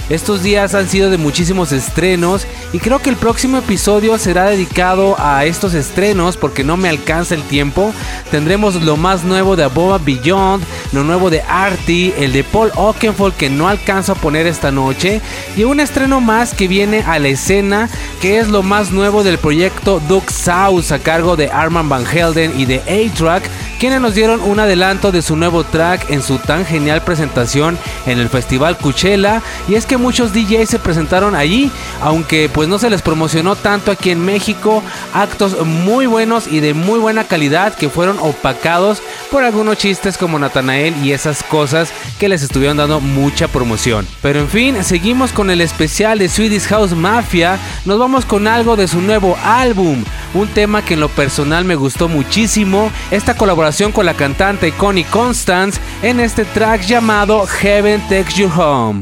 Estos 0.08 0.44
días 0.44 0.76
han 0.76 0.88
sido 0.88 1.10
de 1.10 1.18
muchísimos 1.18 1.72
estrenos 1.72 2.46
y 2.74 2.78
creo 2.78 3.00
que 3.00 3.10
el 3.10 3.16
próximo 3.16 3.58
episodio 3.58 4.16
será 4.20 4.46
dedicado 4.46 5.16
a 5.18 5.46
estos 5.46 5.74
estrenos 5.74 6.38
porque 6.38 6.64
no 6.64 6.78
me 6.78 6.90
alcanza 6.90 7.34
el 7.34 7.42
tiempo. 7.42 7.92
Tendremos 8.30 8.76
lo 8.84 8.98
más 8.98 9.24
nuevo 9.24 9.56
de 9.56 9.64
Above 9.64 10.06
Beyond, 10.06 10.64
lo 10.92 11.04
nuevo 11.04 11.32
de 11.32 11.42
Artie, 11.42 12.14
el 12.20 12.34
de 12.34 12.44
Paul 12.44 12.72
Oakenfold 12.76 13.34
que 13.34 13.50
no 13.50 13.68
alcanzo 13.68 14.12
a 14.12 14.16
poner 14.16 14.46
esta 14.46 14.70
noche 14.72 15.22
y 15.58 15.64
un 15.64 15.80
estreno 15.80 16.22
más 16.22 16.54
que 16.54 16.68
viene 16.68 17.04
a 17.08 17.18
la 17.18 17.30
escena 17.30 17.90
que 18.22 18.38
es 18.38 18.48
lo 18.48 18.62
más 18.62 18.92
nuevo 18.92 19.24
del 19.24 19.40
proyecto 19.40 20.00
Duke 20.08 20.32
South 20.32 20.92
a 20.92 21.00
cargo 21.00 21.36
de 21.36 21.50
Arman 21.50 21.90
Van 21.90 22.06
Helden 22.06 22.60
y 22.60 22.66
de 22.66 22.78
A-Track 22.82 23.50
quienes 23.80 24.02
nos 24.02 24.16
dieron 24.16 24.42
un 24.42 24.60
adelanto 24.60 25.12
de 25.12 25.22
su 25.22 25.36
nuevo 25.36 25.64
track 25.64 26.10
en 26.10 26.22
su 26.22 26.38
tan 26.38 26.66
genial 26.66 27.02
presentación 27.02 27.78
en 28.06 28.20
el 28.20 28.30
Festival 28.30 28.78
Coachella. 28.78 29.42
Y 29.68 29.76
es 29.76 29.86
que 29.86 29.98
muchos 29.98 30.34
DJs 30.34 30.70
se 30.70 30.80
presentaron 30.80 31.36
allí, 31.36 31.72
aunque 32.02 32.50
pues 32.50 32.68
no 32.70 32.80
se 32.80 32.90
les 32.90 33.02
promocionó 33.02 33.56
tanto 33.56 33.92
aquí 33.92 34.12
en 34.12 34.24
México, 34.24 34.84
actos 35.14 35.66
muy 35.66 36.06
buenos 36.06 36.48
y 36.48 36.60
de 36.60 36.74
muy 36.74 37.00
buena 37.00 37.26
calidad 37.26 37.76
que 37.76 37.90
fueron 37.90 38.18
opacados 38.20 39.02
por 39.32 39.44
algunos 39.44 39.78
chistes 39.78 40.18
como 40.18 40.40
Natanael 40.40 40.96
y 41.04 41.12
esas 41.12 41.44
cosas 41.44 41.92
que 42.20 42.30
les 42.30 42.44
estuvieron 42.44 42.78
dando 42.78 43.02
mucha 43.02 43.48
promoción. 43.48 44.08
Pero 44.22 44.40
en 44.40 44.50
fin, 44.50 44.84
seguimos 44.84 45.32
con 45.32 45.50
el 45.50 45.62
especial 45.62 46.20
de 46.20 46.30
Swedish 46.30 46.68
House 46.68 46.94
Mafia, 46.94 47.60
nos 47.86 48.00
vamos 48.00 48.26
con 48.26 48.48
algo 48.48 48.76
de 48.76 48.88
su 48.88 49.02
nuevo 49.02 49.38
álbum, 49.44 50.04
un 50.34 50.48
tema 50.48 50.84
que 50.84 50.94
en 50.94 51.00
lo 51.00 51.10
personal 51.10 51.66
me 51.66 51.76
gustó 51.76 52.08
muchísimo, 52.08 52.92
esta 53.12 53.36
colaboración 53.36 53.66
con 53.76 54.06
la 54.06 54.14
cantante 54.14 54.72
Connie 54.72 55.04
Constance 55.04 55.82
en 56.02 56.22
este 56.22 56.46
track 56.46 56.82
llamado 56.82 57.46
Heaven 57.46 58.00
Takes 58.08 58.36
You 58.36 58.50
Home. 58.56 59.02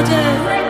I 0.00 0.02
did. 0.02 0.69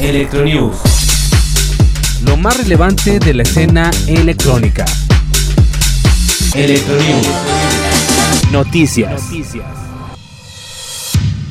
Electronews. 0.00 0.76
Lo 2.24 2.36
más 2.36 2.58
relevante 2.58 3.18
de 3.18 3.32
la 3.32 3.42
escena 3.42 3.90
electrónica. 4.06 4.84
Electronews. 6.54 7.26
Noticias. 8.52 9.22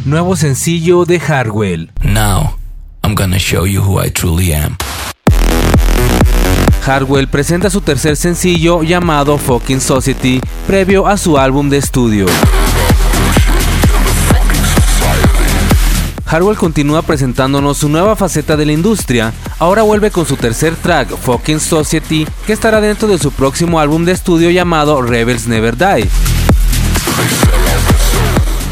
Nuevo 0.05 0.35
sencillo 0.35 1.05
de 1.05 1.19
Hardwell. 1.19 1.91
Now, 2.03 2.57
I'm 3.03 3.15
gonna 3.15 3.39
show 3.39 3.65
you 3.65 3.81
who 3.81 4.03
I 4.03 4.11
truly 4.11 4.53
am. 4.53 4.77
Hardwell 6.85 7.27
presenta 7.27 7.71
su 7.71 7.81
tercer 7.81 8.15
sencillo 8.15 8.83
llamado 8.83 9.39
Fucking 9.39 9.81
Society, 9.81 10.39
previo 10.67 11.07
a 11.07 11.17
su 11.17 11.39
álbum 11.39 11.69
de 11.69 11.77
estudio. 11.77 12.27
Hardwell 16.35 16.57
continúa 16.57 17.01
presentándonos 17.01 17.77
su 17.77 17.87
nueva 17.87 18.17
faceta 18.17 18.57
de 18.57 18.65
la 18.65 18.73
industria, 18.73 19.31
ahora 19.57 19.83
vuelve 19.83 20.11
con 20.11 20.25
su 20.25 20.35
tercer 20.35 20.75
track, 20.75 21.15
Fucking 21.15 21.61
Society, 21.61 22.27
que 22.45 22.51
estará 22.51 22.81
dentro 22.81 23.07
de 23.07 23.17
su 23.17 23.31
próximo 23.31 23.79
álbum 23.79 24.03
de 24.03 24.11
estudio 24.11 24.49
llamado 24.49 25.01
Rebels 25.01 25.47
Never 25.47 25.77
Die. 25.77 26.09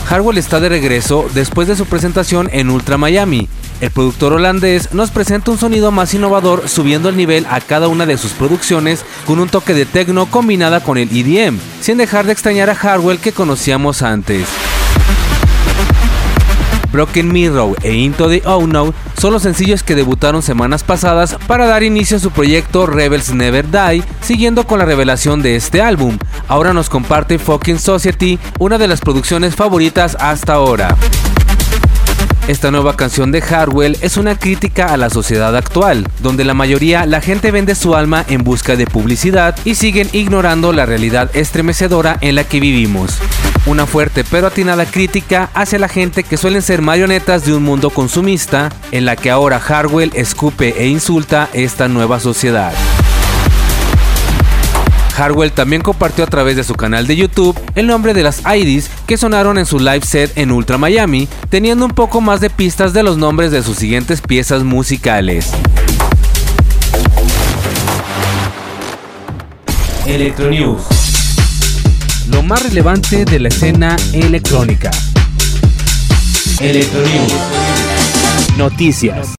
Hardwell 0.09 0.39
está 0.39 0.59
de 0.59 0.67
regreso 0.67 1.25
después 1.33 1.69
de 1.69 1.77
su 1.77 1.85
presentación 1.85 2.49
en 2.51 2.69
Ultra 2.69 2.97
Miami. 2.97 3.47
El 3.79 3.91
productor 3.91 4.33
holandés 4.33 4.93
nos 4.93 5.11
presenta 5.11 5.49
un 5.49 5.57
sonido 5.57 5.89
más 5.89 6.13
innovador 6.13 6.67
subiendo 6.67 7.07
el 7.07 7.15
nivel 7.15 7.47
a 7.49 7.61
cada 7.61 7.87
una 7.87 8.05
de 8.05 8.17
sus 8.17 8.33
producciones 8.33 9.05
con 9.25 9.39
un 9.39 9.47
toque 9.47 9.73
de 9.73 9.85
techno 9.85 10.25
combinada 10.25 10.81
con 10.81 10.97
el 10.97 11.07
EDM, 11.15 11.57
sin 11.79 11.97
dejar 11.97 12.25
de 12.25 12.33
extrañar 12.33 12.69
a 12.69 12.75
Hardwell 12.75 13.19
que 13.19 13.31
conocíamos 13.31 14.01
antes. 14.01 14.49
Broken 16.93 17.33
Mirror 17.33 17.75
e 17.81 17.93
Into 17.95 18.29
the 18.29 18.43
Unknown 18.45 18.93
son 19.19 19.33
los 19.33 19.41
sencillos 19.41 19.81
que 19.81 19.95
debutaron 19.95 20.43
semanas 20.43 20.83
pasadas 20.83 21.35
para 21.47 21.65
dar 21.65 21.83
inicio 21.83 22.17
a 22.17 22.19
su 22.19 22.31
proyecto 22.31 22.85
Rebels 22.85 23.33
Never 23.33 23.65
Die, 23.69 24.03
siguiendo 24.21 24.65
con 24.65 24.79
la 24.79 24.85
revelación 24.85 25.41
de 25.41 25.55
este 25.55 25.81
álbum. 25.81 26.17
Ahora 26.47 26.71
nos 26.71 26.89
comparte 26.89 27.39
Fucking 27.39 27.79
Society, 27.79 28.37
una 28.59 28.77
de 28.77 28.87
las 28.87 29.01
producciones 29.01 29.55
favoritas 29.55 30.15
hasta 30.19 30.53
ahora. 30.53 30.95
Esta 32.47 32.71
nueva 32.71 32.97
canción 32.97 33.31
de 33.31 33.41
Hardwell 33.41 33.97
es 34.01 34.17
una 34.17 34.37
crítica 34.37 34.87
a 34.87 34.97
la 34.97 35.09
sociedad 35.09 35.55
actual, 35.55 36.05
donde 36.19 36.43
la 36.43 36.53
mayoría 36.53 37.05
la 37.05 37.21
gente 37.21 37.51
vende 37.51 37.73
su 37.73 37.95
alma 37.95 38.25
en 38.27 38.43
busca 38.43 38.75
de 38.75 38.85
publicidad 38.85 39.55
y 39.63 39.75
siguen 39.75 40.09
ignorando 40.11 40.73
la 40.73 40.85
realidad 40.85 41.33
estremecedora 41.33 42.17
en 42.19 42.35
la 42.35 42.43
que 42.43 42.59
vivimos. 42.59 43.17
Una 43.65 43.85
fuerte 43.85 44.25
pero 44.29 44.47
atinada 44.47 44.85
crítica 44.85 45.51
hacia 45.53 45.79
la 45.79 45.87
gente 45.87 46.25
que 46.25 46.35
suelen 46.35 46.61
ser 46.61 46.81
marionetas 46.81 47.45
de 47.45 47.53
un 47.53 47.63
mundo 47.63 47.91
consumista, 47.91 48.69
en 48.91 49.05
la 49.05 49.15
que 49.15 49.31
ahora 49.31 49.61
Hardwell 49.61 50.11
escupe 50.13 50.75
e 50.77 50.87
insulta 50.87 51.47
esta 51.53 51.87
nueva 51.87 52.19
sociedad. 52.19 52.73
Hardwell 55.13 55.51
también 55.51 55.81
compartió 55.81 56.23
a 56.23 56.27
través 56.27 56.55
de 56.55 56.63
su 56.63 56.75
canal 56.75 57.07
de 57.07 57.15
YouTube 57.15 57.59
el 57.75 57.87
nombre 57.87 58.13
de 58.13 58.23
las 58.23 58.41
IDs 58.45 58.89
que 59.05 59.17
sonaron 59.17 59.57
en 59.57 59.65
su 59.65 59.79
live 59.79 60.01
set 60.01 60.31
en 60.35 60.51
Ultra 60.51 60.77
Miami, 60.77 61.27
teniendo 61.49 61.85
un 61.85 61.91
poco 61.91 62.21
más 62.21 62.41
de 62.41 62.49
pistas 62.49 62.93
de 62.93 63.03
los 63.03 63.17
nombres 63.17 63.51
de 63.51 63.63
sus 63.63 63.77
siguientes 63.77 64.21
piezas 64.21 64.63
musicales. 64.63 65.51
Electronews. 70.05 70.83
Lo 72.29 72.41
más 72.43 72.63
relevante 72.63 73.25
de 73.25 73.39
la 73.39 73.47
escena 73.49 73.95
electrónica. 74.13 74.91
Electronews. 76.59 77.33
Noticias. 78.57 79.35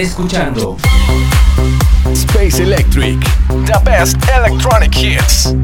Escuchando 0.00 0.76
Space 2.12 2.62
Electric. 2.62 3.18
The 3.64 3.78
best 3.82 4.16
electronic 4.28 4.94
hits. 4.94 5.54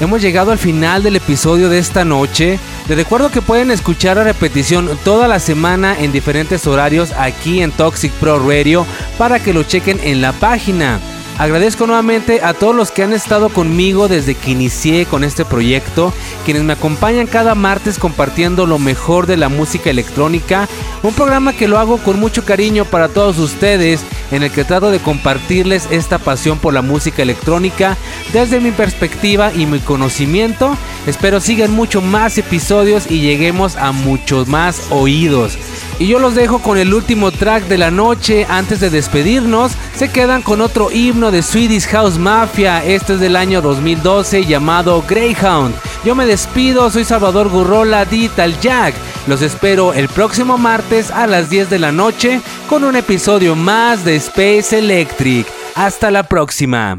Hemos 0.00 0.20
llegado 0.20 0.50
al 0.50 0.58
final 0.58 1.04
del 1.04 1.16
episodio 1.16 1.68
de 1.68 1.78
esta 1.78 2.04
noche. 2.04 2.58
Les 2.88 2.98
recuerdo 2.98 3.30
que 3.30 3.40
pueden 3.40 3.70
escuchar 3.70 4.18
a 4.18 4.24
repetición 4.24 4.90
toda 5.04 5.28
la 5.28 5.38
semana 5.38 5.96
en 5.98 6.10
diferentes 6.10 6.66
horarios 6.66 7.12
aquí 7.12 7.62
en 7.62 7.70
Toxic 7.70 8.12
Pro 8.14 8.38
Radio 8.40 8.84
para 9.16 9.38
que 9.38 9.54
lo 9.54 9.62
chequen 9.62 10.00
en 10.02 10.20
la 10.20 10.32
página. 10.32 10.98
Agradezco 11.36 11.86
nuevamente 11.86 12.40
a 12.44 12.54
todos 12.54 12.76
los 12.76 12.92
que 12.92 13.02
han 13.02 13.12
estado 13.12 13.48
conmigo 13.48 14.06
desde 14.06 14.36
que 14.36 14.52
inicié 14.52 15.04
con 15.04 15.24
este 15.24 15.44
proyecto, 15.44 16.12
quienes 16.44 16.62
me 16.62 16.74
acompañan 16.74 17.26
cada 17.26 17.56
martes 17.56 17.98
compartiendo 17.98 18.66
lo 18.66 18.78
mejor 18.78 19.26
de 19.26 19.36
la 19.36 19.48
música 19.48 19.90
electrónica, 19.90 20.68
un 21.02 21.12
programa 21.12 21.52
que 21.52 21.66
lo 21.66 21.80
hago 21.80 21.98
con 21.98 22.20
mucho 22.20 22.44
cariño 22.44 22.84
para 22.84 23.08
todos 23.08 23.38
ustedes, 23.38 24.04
en 24.30 24.44
el 24.44 24.52
que 24.52 24.64
trato 24.64 24.92
de 24.92 25.00
compartirles 25.00 25.88
esta 25.90 26.18
pasión 26.18 26.58
por 26.58 26.72
la 26.72 26.82
música 26.82 27.22
electrónica 27.22 27.96
desde 28.32 28.60
mi 28.60 28.70
perspectiva 28.70 29.52
y 29.52 29.66
mi 29.66 29.80
conocimiento. 29.80 30.76
Espero 31.06 31.40
sigan 31.40 31.72
mucho 31.72 32.00
más 32.00 32.38
episodios 32.38 33.10
y 33.10 33.20
lleguemos 33.20 33.76
a 33.76 33.90
muchos 33.90 34.46
más 34.46 34.82
oídos. 34.90 35.58
Y 35.98 36.08
yo 36.08 36.18
los 36.18 36.34
dejo 36.34 36.60
con 36.60 36.76
el 36.76 36.92
último 36.92 37.30
track 37.30 37.64
de 37.68 37.78
la 37.78 37.90
noche 37.90 38.46
antes 38.48 38.80
de 38.80 38.90
despedirnos. 38.90 39.72
Se 39.94 40.10
quedan 40.10 40.42
con 40.42 40.60
otro 40.60 40.90
himno 40.90 41.30
de 41.30 41.42
Swedish 41.42 41.86
House 41.88 42.18
Mafia. 42.18 42.84
Este 42.84 43.14
es 43.14 43.20
del 43.20 43.36
año 43.36 43.62
2012 43.62 44.44
llamado 44.44 45.04
Greyhound. 45.08 45.74
Yo 46.04 46.14
me 46.14 46.26
despido, 46.26 46.90
soy 46.90 47.04
Salvador 47.04 47.48
Gurrola 47.48 48.04
Digital 48.04 48.58
Jack. 48.60 48.94
Los 49.26 49.40
espero 49.40 49.94
el 49.94 50.08
próximo 50.08 50.58
martes 50.58 51.10
a 51.10 51.26
las 51.26 51.48
10 51.48 51.70
de 51.70 51.78
la 51.78 51.92
noche 51.92 52.40
con 52.68 52.84
un 52.84 52.96
episodio 52.96 53.54
más 53.54 54.04
de 54.04 54.16
Space 54.16 54.76
Electric. 54.76 55.46
Hasta 55.76 56.10
la 56.10 56.24
próxima. 56.24 56.98